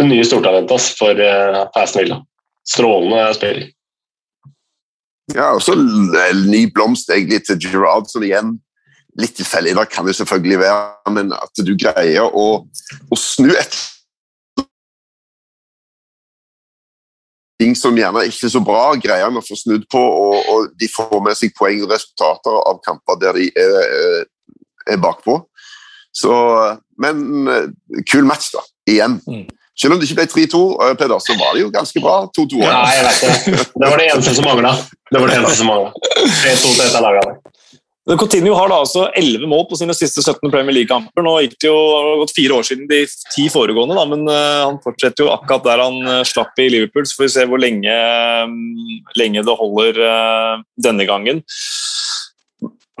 [0.00, 2.16] det nye stortalentet for Aston Villa.
[2.64, 3.68] Strålende spiller.
[5.34, 8.56] Ja, og så ny blomst egentlig til Gerard, som igjen
[9.18, 12.46] litt tilfeldig, da kan det selvfølgelig være, men at du greier å,
[13.10, 13.78] å snu et
[17.60, 20.72] ting som gjerne ikke er så bra, greier han å få snudd på, og, og,
[20.80, 24.26] de får med seg poeng og resultater av kamper der de er,
[24.94, 25.42] er bakpå.
[26.16, 26.32] Så,
[26.98, 27.68] men eh,
[28.10, 28.64] kul match, da.
[28.90, 29.20] Igjen.
[29.28, 29.44] Mm.
[29.78, 32.16] Selv om det ikke ble 3-2, eh, Peder, så var det jo ganske bra.
[32.36, 32.64] 2-2.
[32.64, 33.68] Ja, jeg vet det.
[33.76, 34.74] Det var det eneste som mangla.
[35.10, 35.92] Det var det eneste som mangla.
[36.18, 37.36] 3-2 til et av lagene.
[38.18, 41.22] Coutinho har da altså 11 mål på sine siste 17 Premier League-kamper.
[41.22, 41.78] Nå gikk det jo
[42.22, 43.04] gått fire år siden de
[43.34, 47.06] ti foregående, da, men uh, han fortsetter jo akkurat der han uh, slapp i Liverpool.
[47.06, 47.98] Så får vi se hvor lenge,
[48.48, 48.56] um,
[49.20, 51.44] lenge det holder uh, denne gangen.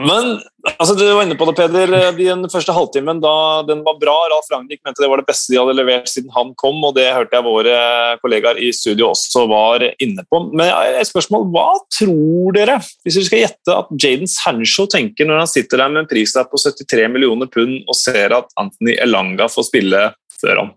[0.00, 0.38] Men
[0.78, 1.92] altså, du var inne på det, Peder.
[2.16, 3.34] Den første halvtimen da
[3.68, 4.14] den var bra.
[4.32, 7.08] Ralf Ragnhild mente det var det beste de hadde levert siden han kom, og det
[7.12, 7.76] hørte jeg våre
[8.22, 10.42] kollegaer i studio også var inne på.
[10.54, 15.44] Men et spørsmål, Hva tror dere, hvis vi skal gjette, at Jaden Sancho tenker når
[15.44, 19.50] han sitter der med en prislapp på 73 millioner pund og ser at Anthony Elanga
[19.52, 20.04] får spille
[20.40, 20.76] før ham?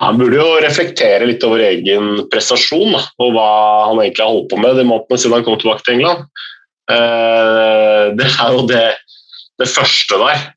[0.00, 3.50] Han burde jo reflektere litt over egen prestasjon og hva
[3.90, 6.24] han egentlig har holdt på med de månedene siden han kom tilbake til England.
[6.90, 8.86] Eh, det er jo det,
[9.60, 10.48] det første der.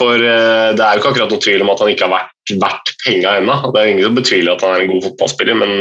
[0.00, 2.54] For eh, det er jo ikke akkurat noe tvil om at han ikke har vært
[2.60, 3.58] verdt penga ennå.
[3.70, 5.76] Det er ingen som betviler at han er en god fotballspiller, men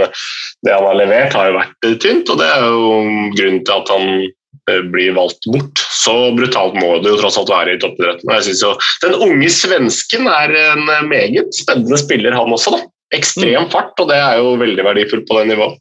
[0.66, 2.34] det han har levert, har jo vært tynt.
[2.34, 2.92] Og det er jo
[3.38, 5.84] grunnen til at han eh, blir valgt bort.
[6.02, 8.34] Så brutalt må det jo tross alt være i toppidretten.
[8.36, 8.76] Jeg synes jo
[9.06, 12.76] Den unge svensken er en meget spennende spiller, han også.
[12.76, 12.88] da.
[13.16, 13.72] Ekstrem mm.
[13.74, 15.80] fart, og det er jo veldig verdifullt på det nivået.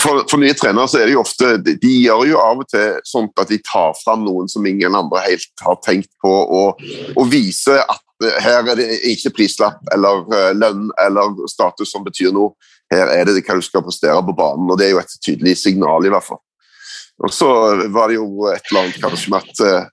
[0.00, 2.96] For, for, nye trenere så er det jo ofte De gjør jo av og til
[3.06, 6.80] sånn at de tar fram noen som ingen andre helt har tenkt på, og,
[7.14, 8.00] og viser at
[8.44, 12.54] her er det ikke prislapp eller eh, lønn eller status som betyr noe.
[12.92, 15.56] Her er det hva du skal prestere på banen, og det er jo et tydelig
[15.60, 16.40] signal, i hvert fall.
[17.24, 17.48] Og så
[17.94, 19.90] var det jo et eller annet kanskje med at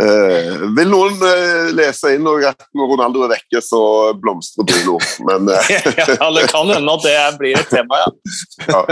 [0.00, 3.80] eh, Uh, vil noen eh, lese inn at når Ronaldo er vekke, så
[4.20, 5.70] blomstrer Bruno, men eh.
[6.18, 8.08] Ja, det kan hende at det blir et tema, ja.
[8.72, 8.82] ja.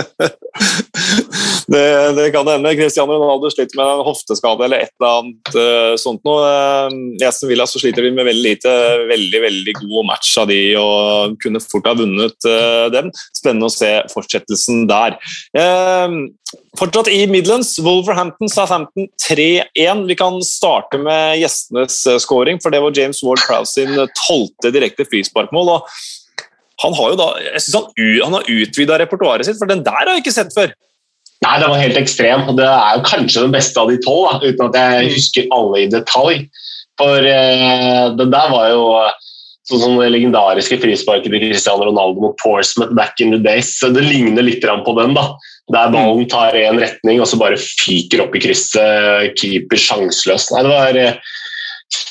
[1.73, 1.85] det,
[2.19, 2.75] det, kan hende.
[2.79, 6.47] Cristiano Ronaldo sliter med en hofteskade eller et eller annet sånt noe.
[7.21, 8.73] I Aston Villa så sliter vi med veldig lite.
[9.11, 12.49] Veldig veldig god match av de og kunne fort ha vunnet
[12.95, 13.11] dem.
[13.37, 15.19] Spennende å se fortsettelsen der.
[16.79, 17.79] Fortsatt i Midlands.
[17.83, 20.07] Wolverhampton Southampton 3-1.
[20.07, 24.11] Vi kan starte med gjestenes eh, scoring, for det var James Ward Prowse sin eh,
[24.27, 25.73] tolvte direkte frisparkmål.
[25.77, 29.85] og Han har jo da, jeg synes han, han har utvida repertoaret sitt, for den
[29.87, 30.75] der har jeg ikke sett før.
[31.45, 32.47] Nei, den var helt ekstrem.
[32.49, 35.83] og Det er jo kanskje den beste av de tolv, uten at jeg husker alle
[35.83, 36.47] i detalj.
[36.97, 38.85] For uh, den der var jo
[39.71, 43.75] sånn som det legendariske frisparket til Cristiano Ronaldo mot Portsmouth back in the days.
[43.81, 45.15] Så det ligner litt på den.
[45.17, 45.29] da.
[45.75, 49.35] Der ballen tar én retning og så bare fyker opp i krysset.
[49.41, 50.51] Keeper sjanseløs.
[50.55, 51.19] Nei, det var eh,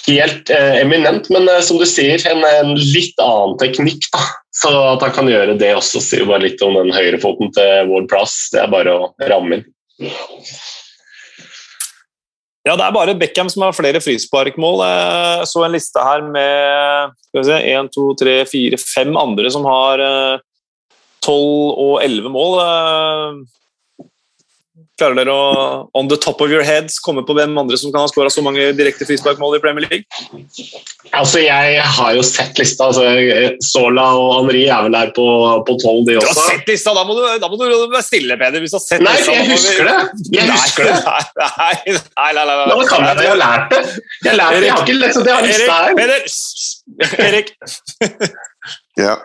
[0.09, 4.09] helt eh, eminent, men eh, som du sier, en, en, litt annen teknikk.
[4.11, 4.25] da.
[4.55, 8.11] Så at han kan gjøre det også, sier bare litt om den høyrefoten til Ward
[8.11, 8.51] Prowse.
[8.53, 9.67] Det er bare å ramme inn.
[12.65, 14.81] Ja, Det er bare Beckham som har flere frisparkmål.
[14.81, 19.51] Jeg så en liste her med skal vi se, 1, 2, 3, 4, 5 andre
[19.53, 20.01] som har
[21.25, 21.35] 12
[21.85, 22.57] og 11 mål.
[24.95, 25.47] Klarer dere å
[25.99, 28.39] on the top of your heads komme på hvem andre som kan ha skåra så
[28.45, 30.07] mange direkte frisparkmål i Premier League?
[31.11, 32.87] Altså, Jeg har jo sett lista.
[32.87, 33.03] altså
[33.59, 35.25] Sola og Henri er vel der på,
[35.67, 36.31] på 12, de også.
[36.31, 36.95] Du har sett lista!
[36.95, 38.63] Da må du, da må du være stille, Peder.
[38.63, 39.99] Hvis du har sett nei, lista, jeg husker det!
[40.39, 40.97] Jeg nei, husker det.
[41.43, 42.65] Nei, nei, nei, nei, nei.
[42.71, 43.27] Nå kan jeg det.
[43.27, 43.83] Jeg har lært det.
[44.29, 44.65] Jeg lært det.
[44.65, 45.27] Jeg har ikke lest det.
[45.27, 45.91] Jeg har lista her.
[45.99, 46.21] Peder!
[47.27, 47.55] Erik!
[49.03, 49.15] ja.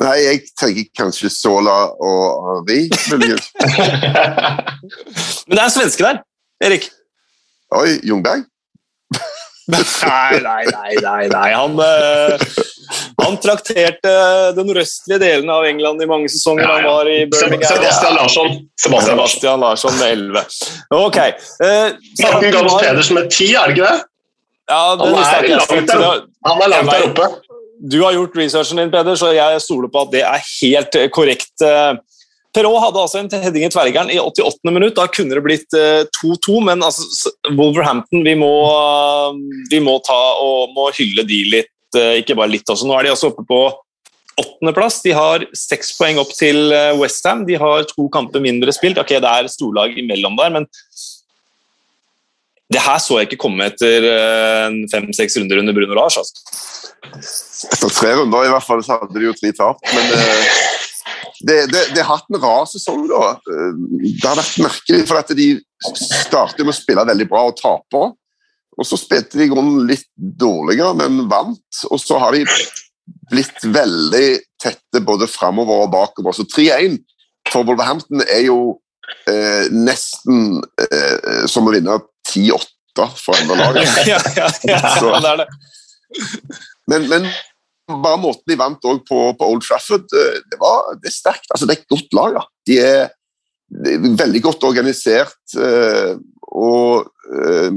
[0.00, 3.50] Nei, jeg tenker kanskje Sola og Vi muligens.
[5.46, 6.22] Men det er en svenske der,
[6.64, 6.88] Erik.
[7.76, 8.46] Oi, Jungberg?
[9.72, 10.94] Nei, nei, nei.
[11.00, 11.50] nei, nei.
[11.54, 12.40] Han, uh,
[13.22, 14.14] han trakterte
[14.56, 16.66] den nordøstlige delen av England i mange sesonger.
[16.66, 17.70] Han var i Birmingham.
[17.70, 18.56] Sebastian Larsson.
[18.80, 19.38] Sebastian Larsson.
[19.38, 20.42] Sebastian Larsson med 11.
[20.98, 21.20] Ok.
[21.62, 21.92] Uh,
[22.24, 24.00] Morten Gams Pedersen med 10, er det ikke det?
[24.72, 26.26] ja, det Han er langt der.
[26.46, 27.26] Han er langt der oppe.
[27.82, 31.08] Du har gjort researchen din, Peder, så jeg stoler på at det er helt eh,
[31.10, 31.54] korrekt.
[31.66, 31.96] Eh,
[32.54, 34.70] Perrault hadde altså en heading i tverrgeren i 88.
[34.70, 34.94] minutt.
[34.98, 39.40] Da kunne det blitt eh, 2-2, men altså, Wolverhampton vi må, eh,
[39.72, 42.86] vi må ta og må hylle de litt, eh, ikke bare litt også.
[42.86, 43.64] Nå er de altså oppe på
[44.38, 45.00] åttendeplass.
[45.02, 46.70] De har seks poeng opp til
[47.00, 47.42] Westham.
[47.48, 49.00] De har to kamper mindre spilt.
[49.02, 50.70] Ok, det er storlag imellom der, men
[52.72, 56.16] det her så jeg ikke komme etter eh, fem-seks runder under Bruno Lars.
[56.20, 56.81] Altså.
[57.02, 59.82] Etter tre runder i hvert fall så hadde de jo tre tap.
[59.90, 60.56] Men eh,
[61.42, 63.34] det, det, det har hatt en rar sesong, da.
[63.44, 65.48] Det har vært merkelig, for at de
[65.82, 68.04] startet med å spille veldig bra og tape.
[68.78, 71.82] Og så spilte de i grunnen litt dårligere, men vant.
[71.90, 72.46] Og så har de
[73.32, 74.28] blitt veldig
[74.62, 76.36] tette både framover og bakover.
[76.36, 77.00] Så 3-1
[77.50, 78.58] for Wolverhampton er jo
[79.28, 81.98] eh, nesten eh, som å vinne
[82.30, 83.80] 10-8 for andre lag.
[84.12, 85.48] ja, ja, ja, ja, det er det.
[86.90, 87.26] Men, men
[88.02, 91.48] bare måten de vant òg på, på Old Trafford, eh, det, var, det er sterkt.
[91.52, 92.36] Altså, det er et godt lag.
[92.38, 92.44] Ja.
[92.68, 93.08] De, er,
[93.84, 96.14] de er veldig godt organisert, eh,
[96.52, 97.70] og eh,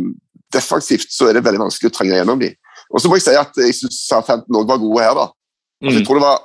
[0.55, 2.55] defensivt så er det veldig vanskelig å trenge gjennom dem.
[2.93, 5.15] Og så må jeg si at jeg syns Southampton òg var gode her.
[5.17, 5.25] da.
[5.83, 6.05] Altså, jeg Mm.
[6.07, 6.43] tror det var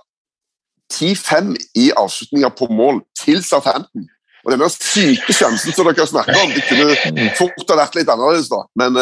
[0.92, 4.08] 10-5 i avslutninger på mål til Southampton.
[4.44, 8.48] Og denne syke sjansen som dere snakker om, det kunne fort ha vært litt annerledes,
[8.50, 8.62] da.
[8.80, 8.96] Men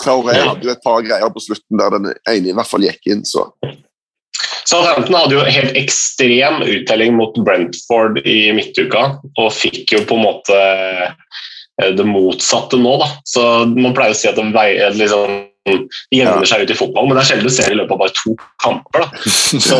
[0.00, 3.10] Traoré hadde jo et par greier på slutten der den ene i hvert fall gikk
[3.12, 3.48] inn, så
[4.64, 10.24] Southampton hadde jo helt ekstrem uttelling mot Brentford i midtuka, og fikk jo på en
[10.24, 12.94] måte eh, det motsatte nå.
[13.02, 13.10] da.
[13.28, 15.42] Så Man pleier å si at de veier, liksom,
[16.12, 18.16] jevner seg ut i fotball, men det er sjelden du ser i løpet av bare
[18.18, 19.04] to kamper.
[19.04, 19.22] da.
[19.68, 19.78] Så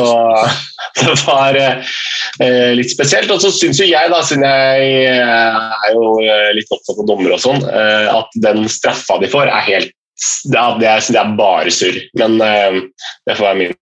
[1.00, 3.32] det var eh, litt spesielt.
[3.32, 7.10] Og så syns jo jeg, da, siden jeg eh, er jo eh, litt opptatt av
[7.10, 11.20] dommer og sånn, eh, at den straffa de får, er helt er, det er, det
[11.22, 11.98] er bare surr.
[12.20, 12.82] Men eh,
[13.26, 13.80] det får være min sak.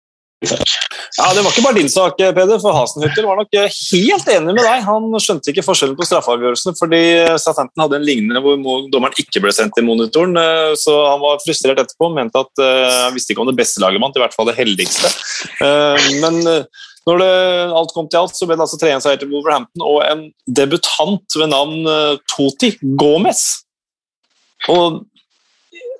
[1.19, 4.61] Ja, Det var ikke bare din sak, Peder, for Hasenhüttel var nok helt enig med
[4.63, 4.85] deg.
[4.87, 7.01] Han skjønte ikke forskjellen på straffeavgjørelsene, fordi
[7.43, 10.33] Southampton hadde en lignende hvor dommeren ikke ble sendt til monitoren.
[10.39, 13.59] eh, Så han var frustrert etterpå og mente at eh, han visste ikke om det
[13.59, 15.11] beste laget vant, i hvert fall det heldigste.
[15.61, 16.63] Eh, Men eh,
[17.05, 17.29] når det,
[17.81, 21.49] alt kom til alt, så ble det altså 3-1-seier til Wolverhampton og en debutant ved
[21.53, 23.45] navn eh, Toti Gomez.
[24.69, 25.01] Og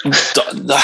[0.02, 0.78] da, da,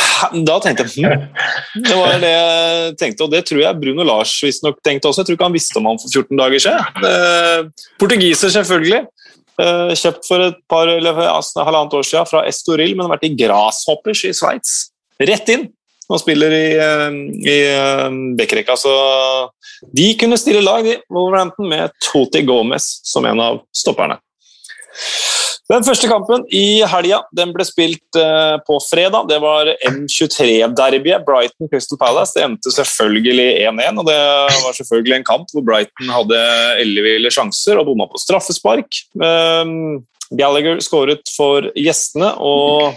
[0.46, 4.36] da tenkte jeg hm, det var det jeg tenkte, og det tror jeg Bruno Lars
[4.46, 5.24] visstnok tenkte også.
[5.24, 7.08] Jeg tror ikke han visste om han for 14 dager siden.
[7.10, 9.06] Eh, portugiser, selvfølgelig.
[9.58, 13.26] Eh, kjøpt for et par, eller altså, halvannet år siden fra Estoril, men har vært
[13.26, 14.78] i Grasshoppers i Sveits.
[15.18, 15.66] Rett inn!
[16.08, 18.78] Og spiller i, eh, i eh, Bekkerekka.
[18.80, 18.94] Så
[19.98, 24.22] de kunne stille lag, de, Wolverhampton, med Toti Gomez som en av stopperne.
[25.68, 29.28] Den første kampen i helga den ble spilt eh, på fredag.
[29.28, 31.26] Det var M23-derbyet.
[31.28, 32.32] Brighton Crystal Palace.
[32.38, 34.00] Det endte selvfølgelig 1-1.
[34.00, 34.20] og Det
[34.64, 36.40] var selvfølgelig en kamp hvor Brighton hadde
[36.84, 39.02] elleville sjanser og bomma på straffespark.
[39.20, 40.06] Um,
[40.40, 42.96] Gallagher skåret for gjestene, og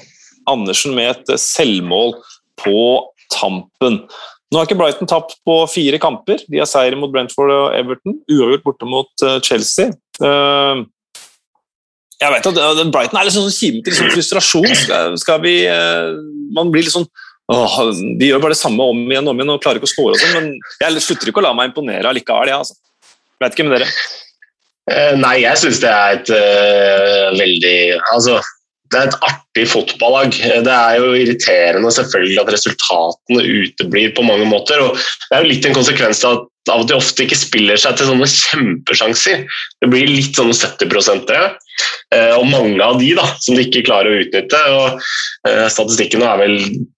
[0.51, 2.15] Andersen med et selvmål
[2.63, 2.79] på
[3.35, 4.05] tampen.
[4.51, 6.43] Nå har ikke Brighton tapt på fire kamper.
[6.47, 8.19] De har seier mot Brentford og Everton.
[8.31, 9.91] Uavgjort borte mot eh, Chelsea.
[12.21, 14.69] Jeg vet at Brighton er litt sånn kimen til sånn frustrasjon.
[14.83, 16.13] Skal, skal vi uh,
[16.57, 17.09] Man blir litt sånn
[17.51, 17.77] åh,
[18.21, 20.15] De gjør bare det samme om igjen og om igjen og klarer ikke å score
[20.15, 20.51] og sånn, men
[20.85, 22.77] jeg slutter ikke å la meg imponere allikevel, Ja, altså.
[23.41, 23.89] Vet ikke med dere.
[24.91, 27.77] Eh, Nei, jeg syns det er et uh, veldig
[28.13, 28.41] Altså,
[28.91, 30.35] det er et artig fotballag.
[30.67, 34.83] Det er jo irriterende selvfølgelig at resultatene uteblir på mange måter.
[34.83, 38.11] og Det er jo litt en konsekvens av at de ofte ikke spiller seg til
[38.11, 39.45] sånne kjempesjanser.
[39.81, 41.70] Det blir litt sånne 70-prosentere, eh,
[42.37, 44.63] og mange av de da, som de ikke klarer å utnytte.
[44.75, 45.05] og
[45.49, 46.57] eh, Statistikken er vel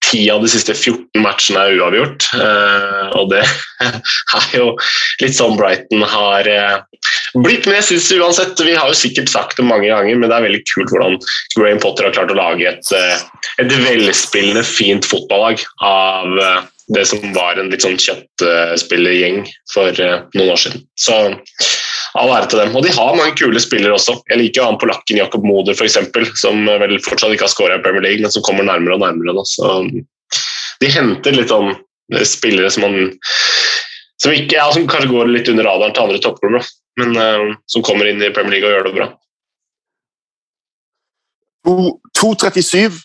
[0.09, 2.31] 10 av de siste 14 matchene er uavgjort.
[2.39, 3.43] eh, og det
[4.41, 4.73] er jo
[5.23, 6.49] litt sånn Brighton har
[7.37, 7.69] blitt blitt.
[7.69, 10.63] Men jeg uansett, vi har jo sikkert sagt det mange ganger, men det er veldig
[10.73, 11.19] kult hvordan
[11.57, 13.25] Graham Potter har klart å lage et, eh,
[13.63, 16.61] et velspillende, fint fotballag av eh,
[16.93, 20.85] det som var en litt sånn kjøttspillergjeng for eh, noen år siden.
[20.99, 21.19] Så
[22.21, 22.75] all ære til dem.
[22.77, 24.19] Og de har mange kule spillere også.
[24.31, 25.99] Jeg liker jo han polakken Jakob Moder f.eks.,
[26.41, 29.37] som vel fortsatt ikke har skåra i Premier League, men som kommer nærmere og nærmere.
[29.39, 29.47] Da.
[29.49, 29.73] Så
[30.83, 31.73] de henter litt sånn
[32.29, 32.99] spillere som man
[34.23, 36.67] som, ikke, ja, som kanskje går litt under radaren til andre toppklubber,
[37.01, 39.09] men uh, som kommer inn i Premier League og gjør det bra.
[42.19, 43.01] 2,37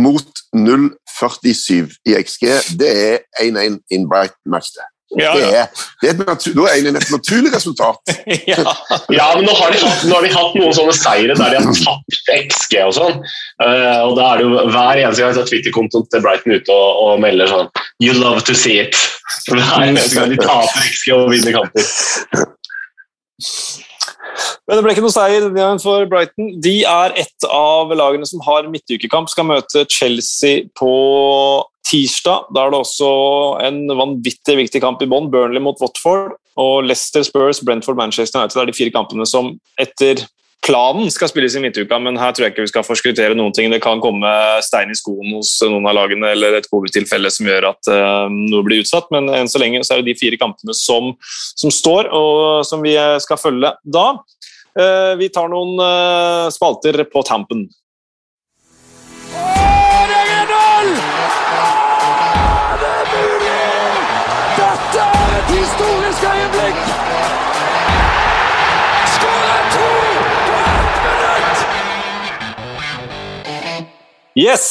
[0.00, 2.46] mot 0,47 i XG.
[2.80, 4.86] Det er 1-1 in Bright-match, det.
[5.18, 5.66] Ja, Det er,
[6.02, 8.12] det er et, det er et naturlig resultat.
[8.52, 8.62] ja.
[9.10, 11.62] Ja, men nå har, de hatt, nå har de hatt noen sånne seire der de
[11.64, 13.18] har tapt XG og sånn.
[13.58, 17.02] Uh, og da er det jo hver eneste gang er Twitter-kontoen til Brighton ute og,
[17.02, 18.94] og melder sånn You love to see it.
[19.50, 21.92] Hver eneste gang de taper XG og vinner kamper.
[24.68, 25.48] Men det ble ikke noe seier
[25.82, 26.54] for Brighton.
[26.62, 29.30] De er et av lagene som har midtukekamp.
[29.32, 30.92] Skal møte Chelsea på
[31.90, 32.50] tirsdag.
[32.54, 33.10] Da er det også
[33.66, 35.30] en vanvittig viktig kamp i bånn.
[35.32, 38.58] Burnley mot Watford og Leicester Spurs, Brentford, Manchester United.
[38.58, 40.24] Det er de fire kampene som etter
[40.64, 43.70] planen skal spilles i midtuka, men her tror jeg ikke vi skal forskuttere noen ting.
[43.72, 44.30] Det kan komme
[44.64, 48.66] stein i skoen hos noen av lagene eller et covid-tilfelle som gjør at uh, noe
[48.66, 51.14] blir utsatt, men enn så lenge så er det de fire kampene som,
[51.58, 54.06] som står, og som vi skal følge da.
[54.78, 57.66] Uh, vi tar noen uh, spalter på tampen.
[59.30, 61.19] Det er 1-0!
[74.40, 74.66] Yes!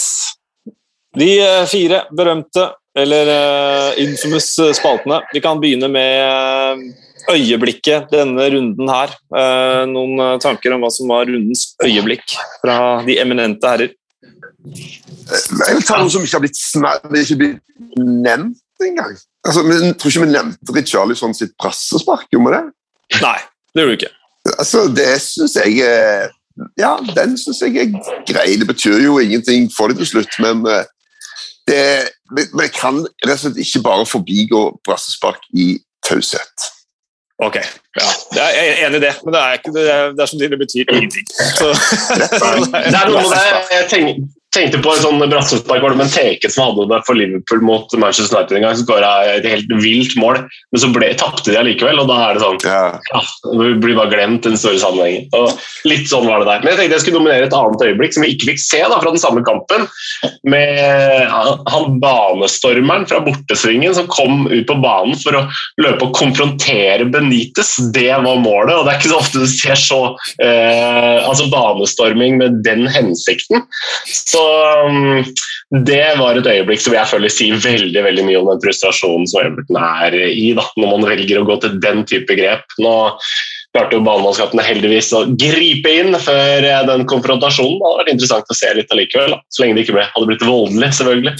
[1.17, 5.21] De eh, fire berømte, eller uh, infamous spaltene.
[5.33, 6.81] Vi kan begynne med eh,
[7.35, 9.13] øyeblikket denne runden her.
[9.33, 13.95] Uh, noen eh, tanker om hva som var rundens øyeblikk fra de eminente herrer?
[14.69, 16.59] Jeg vil ta noe som ikke har blitt,
[17.21, 17.61] ikke blitt
[17.99, 19.15] nevnt engang.
[19.47, 23.21] Altså, jeg tror ikke vi nevnte Richarlison sitt brassespark, gjorde vi det?
[23.23, 23.37] Nei,
[23.73, 24.13] det gjorde vi ikke.
[24.57, 25.79] Altså, det syns jeg
[26.79, 27.91] Ja, den syns jeg er
[28.27, 28.55] grei.
[28.59, 30.83] Det betyr jo ingenting for det til slutt, men eh,
[31.69, 31.83] det,
[32.31, 35.71] men jeg kan rett og slett ikke bare forbigå brassespark i
[36.05, 36.69] taushet.
[37.39, 37.55] Ok,
[37.95, 38.07] ja.
[38.35, 40.49] Jeg er enig i det, men det er, ikke, det er, det er som det,
[40.51, 41.27] det betyr ingenting.
[41.59, 41.69] Så,
[42.19, 44.25] Det er noe med det jeg tenk,
[44.55, 48.39] tenkte på en sånn brassespark var det Benteke som hadde det for Liverpool mot Manchester
[48.39, 48.77] United en gang.
[48.77, 50.41] Så skåra et helt vilt mål,
[50.71, 50.89] men så
[51.19, 52.01] tapte de allikevel.
[52.01, 52.99] Og da er det sånn Ja.
[53.13, 55.27] ja, Det blir bare glemt den store sammenhengen.
[55.37, 55.53] Og
[55.85, 56.63] litt sånn var det der.
[56.63, 58.99] Men jeg tenkte jeg skulle nominere et annet øyeblikk som vi ikke fikk se da,
[58.99, 59.87] fra den samme kampen.
[60.43, 65.45] Med han- han banestormeren fra bortesvingen som kom ut på banen for å
[65.79, 67.75] løpe og konfrontere Benitez.
[67.93, 72.37] Det var målet, og det er ikke så ofte du ser så eh, altså banestorming
[72.37, 73.63] med den hensikten.
[74.05, 75.21] Så um,
[75.85, 79.43] det var et øyeblikk som jeg føler sier veldig veldig mye om den frustrasjonen som
[79.43, 82.65] Everton er i, da, når man velger å gå til den type grep.
[82.81, 82.93] Nå
[83.75, 87.77] klarte jo banemannskapene heldigvis å gripe inn før eh, den konfrontasjonen.
[87.77, 89.41] Det hadde vært interessant å se litt allikevel, da.
[89.53, 91.35] så lenge det ikke ble, hadde blitt voldelig, selvfølgelig.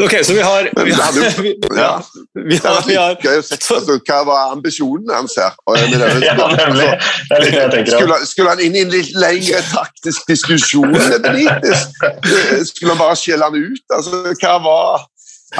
[0.00, 1.12] Ok, så vi har Men Vi har,
[1.42, 2.02] vi, ja.
[2.34, 5.52] vi har, vi har gøy å se altså, hva var ambisjonen hans her.
[5.66, 5.76] Og,
[6.28, 6.88] Ja, nemlig.
[7.28, 7.92] Det er litt det jeg tenker.
[7.98, 11.86] Skulle, han- skulle han inn i en litt lengre taktisk diskusjon med Benitez?
[12.72, 13.84] Skulle han bare skjelle han ut?
[13.98, 15.08] Altså, hva var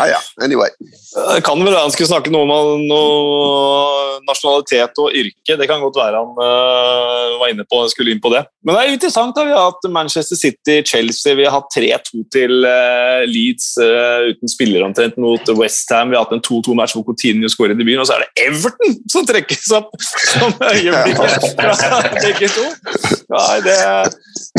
[0.01, 0.17] Ah, ja.
[0.41, 0.71] Anyway.
[1.13, 5.57] Det kan vel være han skulle snakke noe om noe nasjonalitet og yrke.
[5.59, 8.45] Det kan godt være han uh, var inne på skulle inn på det.
[8.65, 9.35] Men det er interessant.
[9.37, 14.31] da, Vi har hatt Manchester City, Chelsea, vi har hatt 3-2 til uh, Leeds uh,
[14.33, 16.13] uten spillere omtrent mot Westham.
[16.13, 18.97] Vi har hatt en 2-2-match hvor Coutinho skårer i debuten, og så er det Everton
[19.13, 22.67] som trekkes opp som øyeblikket fra begge to.
[23.33, 23.79] Nei, det,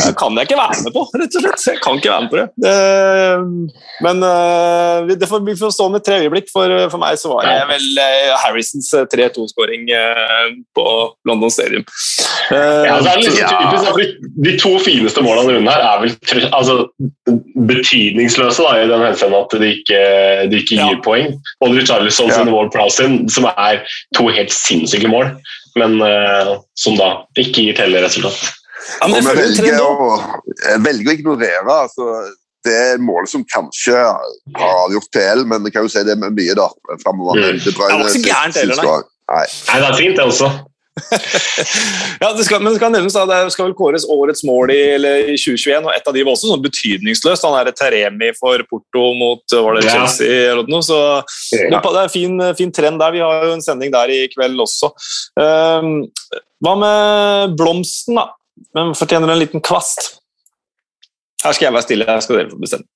[0.02, 1.66] det kan jeg ikke være med på, rett og slett.
[1.72, 2.46] Jeg kan ikke være med på det.
[2.64, 2.74] det
[4.04, 4.22] men
[5.14, 6.43] det får, vi får stå med tre øyeblikk.
[6.52, 10.86] For, for meg så var det vel øh, Harrisons øh, 3-2-skåring øh, på
[11.28, 11.84] London Stadium.
[12.52, 13.48] Eh, Ja, så er det litt Ja.
[13.54, 14.06] typisk at de,
[14.50, 16.76] de to fineste målene av runden her er vel altså,
[17.68, 20.00] betydningsløse da, i den henseende at de ikke,
[20.50, 21.00] de ikke gir Ja.
[21.04, 21.34] poeng.
[21.62, 22.34] Både Richarlison Ja.
[22.38, 23.80] sin og Ward Prowse som er
[24.16, 25.32] to helt sinnssyke mål,
[25.76, 28.36] men uh, som da ikke gir telleresultat.
[29.00, 30.18] ja, men jeg velger å,
[30.70, 32.08] jeg velger å ignorere altså,
[32.64, 36.36] det er målet som kanskje har avgjort PL, men det kan jo si det med
[36.36, 36.68] mye da,
[37.02, 37.40] fremover.
[37.40, 37.58] Mm.
[37.60, 39.02] De Det var ikke så gærent heller, nei.
[39.34, 39.48] Nei.
[39.68, 40.52] Nei, det er fint, det også.
[42.20, 44.80] Ja, det skal, men det skal nevnes da, det skal vel kåres årets mål i,
[44.94, 47.46] eller i 2021, og et av de var også sånn betydningsløst.
[47.48, 49.96] Han er Teremi for Porto mot var det Ja.
[49.98, 51.00] Chelsea eller noe, så
[51.52, 53.14] det er en fin, fin trend der.
[53.14, 54.92] Vi har jo en sending der i kveld også.
[55.40, 56.06] Um,
[56.64, 58.30] hva med blomsten, da?
[58.74, 60.14] Hvem fortjener en liten kvast?
[61.44, 62.86] Her skal jeg være stille, her skal dere få bestemme.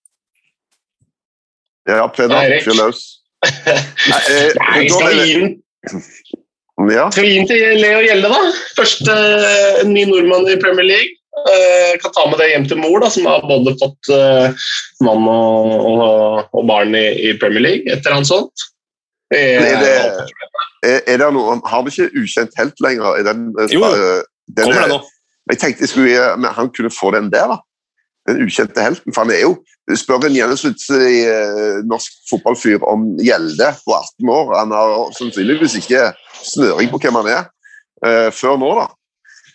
[1.89, 3.01] Ja, Peder, fyr løs.
[4.11, 5.53] Nei, eh, da skal vi jeg- gi den
[6.91, 8.41] Ja, Skal vi gi den til Leo Gjelde, da?
[8.79, 11.15] Første eh, ny nordmann i Premier League.
[11.39, 14.65] Eh, kan ta med det hjem til mor, da, som har både fått eh,
[15.07, 18.67] mann og, og, og barn i, i Premier League, et eller annet sånt.
[19.35, 19.93] Er det,
[20.89, 23.19] er, er det noe, har vi ikke ukjent helt lenger?
[23.21, 25.01] Er den, Jo, den, Kommer det nå?
[25.53, 27.59] Jeg tenkte jeg skulle, men han kunne få den der, da.
[28.29, 29.15] Den ukjente helten.
[29.15, 29.57] For han er jo
[29.97, 34.51] Spør en gjennomsnittlig eh, norsk fotballfyr om Gjelde på 18 år.
[34.59, 36.11] Han har sannsynligvis ikke
[36.45, 37.47] snøring på hvem han er
[38.05, 38.85] eh, før nå, da.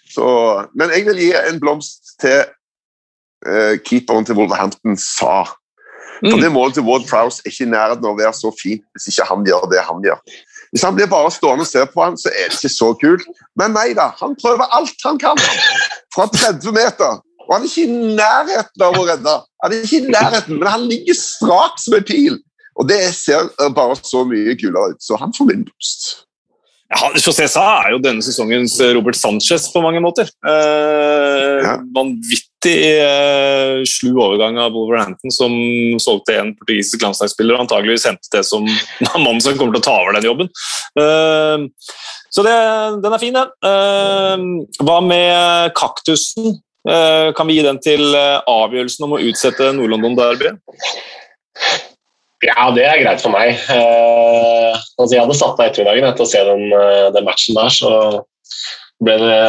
[0.10, 0.26] Så,
[0.74, 2.40] men jeg vil gi en blomst til
[3.46, 5.44] eh, keeperen til Wolverhampton, Sa.
[6.24, 6.42] For Mm.
[6.42, 9.10] det målet til Ward Prowse er ikke i nærheten av å være så fint hvis
[9.12, 10.20] ikke han gjør det han gjør.
[10.72, 13.26] Hvis han blir bare stående og ser på han, så er det ikke så kult.
[13.60, 15.38] Men nei da, han prøver alt han kan
[16.16, 17.20] fra 30 meter.
[17.48, 19.38] Og han er ikke i nærheten av å redde.
[19.64, 22.38] Han er ikke i nærheten, Men han ligger strak som en pil.
[22.80, 25.02] Og det ser bare så mye kulere ut.
[25.04, 26.24] Så han får min boost.
[26.94, 30.30] Ja, José Sa er jo denne sesongens Robert Sanchez på mange måter.
[30.46, 31.78] Eh, Ja.
[31.96, 35.54] Vanvittig eh, slu overgang av Wolverhampton, som
[36.04, 38.68] solgte en portugisisk landslagsspiller og antageligvis hentet det som
[39.14, 40.52] mannen som kommer til å ta over den jobben.
[41.00, 41.66] Eh,
[42.34, 42.58] så det,
[43.06, 43.56] den er fin, den.
[43.72, 46.60] Eh, hva med kaktusen?
[46.90, 50.60] Eh, kan vi gi den til eh, avgjørelsen om å utsette Nord-London-derbyet?
[52.44, 53.56] Ja, det er greit for meg.
[53.72, 57.72] Eh, altså, jeg hadde satt av ettermiddagen etter å se den, eh, den matchen der,
[57.72, 57.94] så
[59.04, 59.44] ble det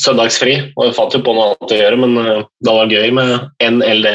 [0.00, 0.54] søndagsfri.
[0.78, 2.16] Og jeg fant jo på noe annet å gjøre, men
[2.64, 3.34] det var gøy med
[3.68, 4.08] NLD.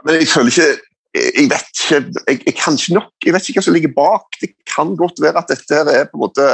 [0.00, 0.70] Men jeg føler ikke
[1.10, 1.96] jeg vet ikke,
[2.28, 4.36] jeg, jeg kan ikke nok, jeg vet ikke hva som ligger bak.
[4.38, 6.44] Det kan godt være at dette her er på en måte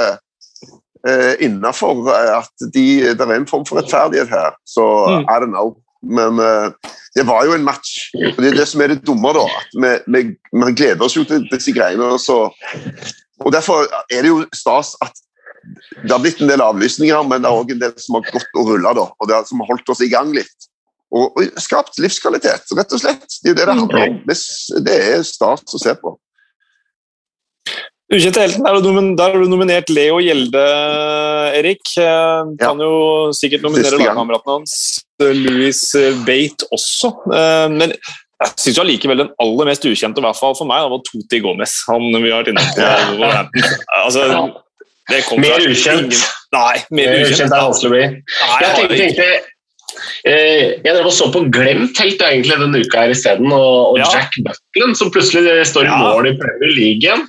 [1.06, 4.56] eh, innafor at de, det er en form for rettferdighet her.
[4.66, 5.24] Så Mm.
[5.24, 5.76] I don't know.
[6.02, 6.70] Men eh,
[7.16, 8.10] det var jo en match.
[8.36, 9.44] og Det er det som er det dumme, da.
[9.44, 12.04] at Vi, vi, vi gleder oss jo til disse greiene.
[12.04, 12.50] Og, så,
[13.40, 15.12] og Derfor er det jo stas at
[16.02, 18.52] det har blitt en del avlysninger, men det er òg en del som har gått
[18.54, 20.68] og rulla, og det er, som har holdt oss i gang litt.
[21.10, 23.26] Og, og skapt livskvalitet, rett og slett.
[23.42, 24.20] Det er jo det det handler om.
[24.28, 24.36] Det,
[24.86, 26.12] det er stas å se på.
[28.06, 28.62] Ukjente helten,
[29.18, 30.60] der har du nominert Leo Gjelde,
[31.58, 31.82] Erik.
[31.98, 34.76] Eh, Kan jo sikkert nominere lagkameraten hans,
[35.18, 35.80] Louis
[36.26, 37.10] Bate, også.
[37.34, 40.92] Eh, Men jeg syns allikevel den aller mest ukjente, i hvert fall for meg, det
[40.94, 41.74] var Toti Gomez.
[41.88, 43.26] Han vi har vært inne på.
[43.98, 44.54] Altså,
[45.10, 46.12] det kom Mer ukjent.
[46.12, 47.34] ingen- Nei, mer Mer ukjent.
[47.34, 48.22] ukjent er vanskelig å bli.
[48.60, 49.28] Jeg tenkte
[50.26, 54.08] Jeg drev og så på Glemt helt egentlig denne uka her isteden, og, og Ja.
[54.12, 56.00] Jack Buckland, som plutselig står i Ja.
[56.02, 57.22] mål i Premier League igjen.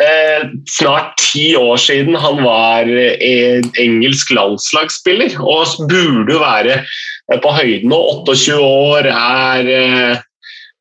[0.00, 7.40] Eh, snart ti år siden han var eh, engelsk landslagsspiller, og burde jo være eh,
[7.40, 8.00] på høyden nå.
[8.26, 10.16] 28 år er eh,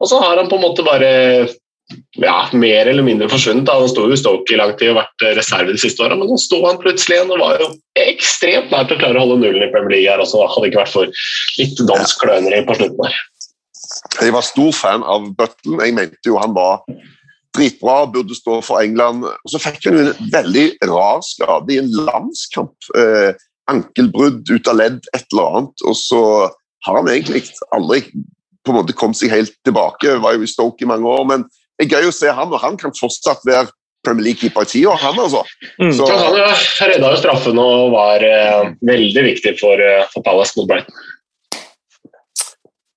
[0.01, 1.47] Og så har han på en måte bare
[2.22, 3.70] ja, mer eller mindre forsvunnet.
[3.70, 6.30] Han sto jo Stoke i lang tid og vært eh, reserve de siste åra, men
[6.30, 7.70] nå sto han plutselig igjen og var jo
[8.04, 10.44] ekstremt nær til å klare å holde nullen i Premier League her også.
[10.56, 11.24] Hadde ikke vært for
[11.60, 13.22] litt dansk kløneri på slutten her.
[14.22, 15.80] Jeg var stor fan av Button.
[15.82, 16.84] Jeg mente jo han var
[17.54, 19.26] dritbra, burde stå for England.
[19.26, 22.94] Og så fikk han en veldig rar skade i en landskamp.
[22.98, 23.34] Eh,
[23.72, 25.84] ankelbrudd ut av ledd, et eller annet.
[25.88, 26.22] Og så
[26.86, 28.04] har han egentlig aldri
[28.64, 30.18] på en måte kommet seg helt tilbake.
[30.24, 31.46] Var jo i Stoke i mange år, men
[31.84, 33.68] det er gøy å se han, og han kan fortsatt være
[34.04, 35.44] Premier League-keeper i ti år, han altså.
[35.80, 35.94] Mm.
[35.96, 36.52] Så, Så han ja,
[36.92, 41.04] redda jo straffen og var eh, veldig viktig for, eh, for Palace mot Brighton.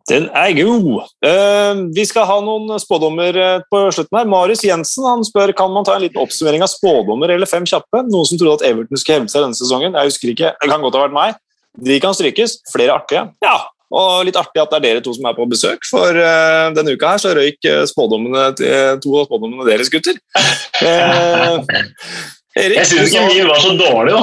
[0.07, 1.07] Den er god.
[1.27, 4.29] Eh, vi skal ha noen spådommer eh, på slutten her.
[4.31, 8.05] Marius Jensen han spør kan man ta en liten oppsummering av spådommer eller fem kjappe.
[8.07, 9.99] Noen som trodde at Everton skulle hevde seg denne sesongen.
[9.99, 10.53] Jeg husker ikke.
[10.63, 11.41] Det kan godt ha vært meg.
[11.91, 12.61] De kan strykes.
[12.71, 13.27] Flere artige.
[13.43, 13.57] Ja,
[13.95, 16.97] og litt artig at det er dere to som er på besøk, for uh, denne
[16.97, 20.19] uka her så røyk eh, spådommene til to av spådommene deres, gutter.
[20.77, 21.57] Eh,
[22.57, 24.21] Erik, Jeg syns ikke min var så dårlig, da.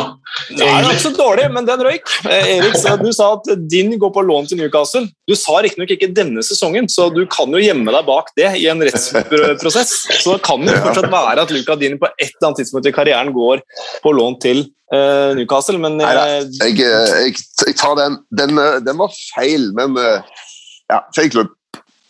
[0.57, 2.13] Nei, det er ikke så dårlig, men den røyk.
[2.25, 5.03] Eh, Erik, du sa at din går på lån til Newcastle.
[5.29, 8.65] Du sa riktignok ikke denne sesongen, så du kan jo gjemme deg bak det i
[8.71, 9.93] en rettsprosess.
[10.23, 12.95] Så det kan jo fortsatt være at Luca Dini på et eller annet tidspunkt i
[12.95, 13.61] karrieren går
[14.01, 17.35] på lån til eh, Newcastle, men Nei eh, jeg, jeg,
[17.67, 18.17] jeg tar den.
[18.33, 18.57] Den,
[18.87, 21.53] den var feil, men ja, feil klubb.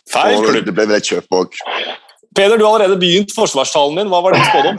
[0.08, 0.64] feil Og klubb.
[0.64, 1.60] det ble vel et kjøp òg.
[2.34, 4.08] Peder, du har allerede begynt forsvarstalen din.
[4.10, 4.78] Hva var din spådom?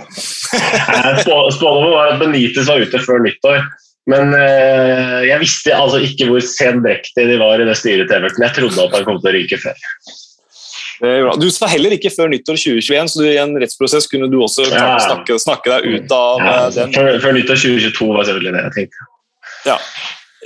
[1.24, 3.62] Spå- Spådommen var at Benitez var ute før nyttår.
[4.12, 8.44] Men eh, jeg visste altså ikke hvor sendrektige de var i det styret til Everton.
[8.46, 9.80] Jeg trodde at han kom til å ryke før.
[11.42, 14.68] Du sa heller ikke før nyttår 2021, så du, i en rettsprosess kunne du også
[14.70, 14.94] Ja.
[15.04, 16.94] snakke, snakke deg ut av Ja, eh, den.
[16.96, 19.10] før, før nyttår 2022 var selvfølgelig det jeg tenkte.
[19.66, 19.80] Ja.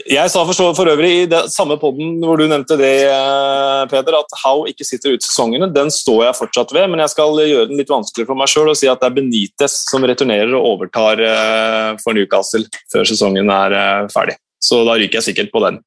[0.08, 3.86] Jeg sa for, så, for øvrig i det samme podden hvor du nevnte det, eh,
[3.92, 5.68] Peder, at How ikke sitter ut sesongene.
[5.76, 8.72] Den står jeg fortsatt ved, men jeg skal gjøre den litt vanskeligere for meg sjøl
[8.72, 13.52] og si at det er Benitez som returnerer og overtar eh, for Newcastle før sesongen
[13.54, 14.38] er eh, ferdig.
[14.64, 15.78] så da ryker jeg sikkert på den.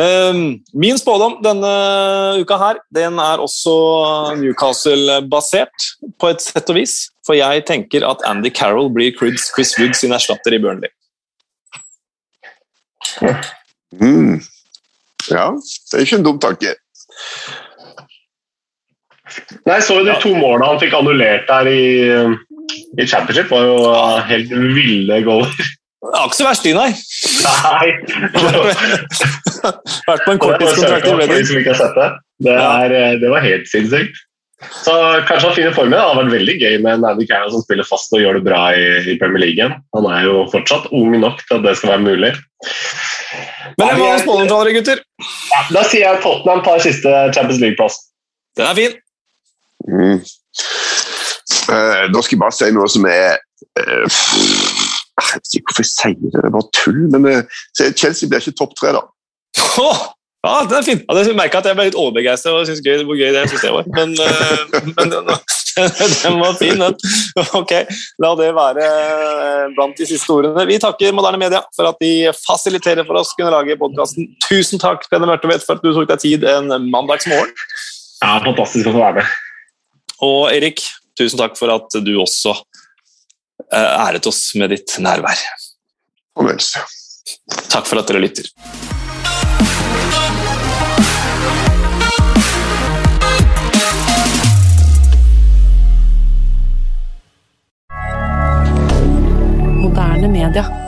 [0.00, 0.38] Um,
[0.72, 1.72] min spådom denne
[2.40, 3.74] uka her, den er også
[4.40, 6.96] Newcastle-basert, på et sett og vis.
[7.28, 10.92] For jeg tenker at Andy Carroll blir Chris, Chris Wood sin erstatter i Burnley.
[14.00, 14.40] Mm.
[15.30, 16.74] Ja, det er ikke en dum tanke.
[19.64, 21.84] Nei, så jo de to målene han fikk annullert der i,
[23.00, 23.78] i Championship, var jo
[24.28, 25.64] helt ville goaler.
[26.04, 26.90] Det er ikke så verst, de, nei.
[27.64, 27.86] Nei.
[30.04, 31.64] Vært på en korttidskontrakt i Reading.
[31.64, 32.10] det.
[32.44, 34.20] Det, eh, det var helt sinnssykt.
[34.84, 34.94] Så
[35.28, 35.94] kanskje han finner formen.
[35.96, 38.44] Det hadde vært veldig gøy med en Andy Carroll som spiller fast og gjør det
[38.46, 39.68] bra i, i Premier League.
[39.96, 42.32] Han er jo fortsatt ung nok til at det skal være mulig.
[43.78, 45.00] Men det var ha spådom dere, gutter.
[45.52, 47.98] Ja, da sier jeg Tottenham tar siste Champions League-plass.
[48.58, 48.98] Den er fin.
[49.88, 50.20] Mm.
[51.64, 53.38] Uh, da skal jeg bare si noe som er
[53.80, 54.20] uh,
[55.14, 57.00] Jeg vet ikke hvorfor jeg sier det, det er bare tull.
[57.14, 57.64] Men uh,
[57.96, 59.02] Chelsea blir ikke topp tre, da.
[59.82, 60.04] Åh,
[60.44, 61.00] ja, den er fin.
[61.00, 63.72] Ja, jeg merket at jeg ble litt overbegeistra og syntes gøy, hvor gøy det jeg
[63.72, 63.86] var.
[63.96, 65.30] Men, eh, men den,
[66.24, 66.98] den var fin, den.
[67.56, 67.72] Ok,
[68.20, 70.66] la det være eh, blant de siste ordene.
[70.68, 74.28] Vi takker Moderne Media for at de fasiliterer for oss kunne lage podkasten.
[74.44, 77.54] Tusen takk, Peder Mørtvedt, for at du tok deg tid en mandagsmorgen.
[78.20, 79.34] Ja, Fantastisk å få være med.
[80.24, 80.84] Og Erik,
[81.18, 82.54] tusen takk for at du også
[83.72, 85.40] eh, æret oss med ditt nærvær.
[87.72, 88.52] Takk for at dere lytter.
[99.94, 100.83] Moderne media.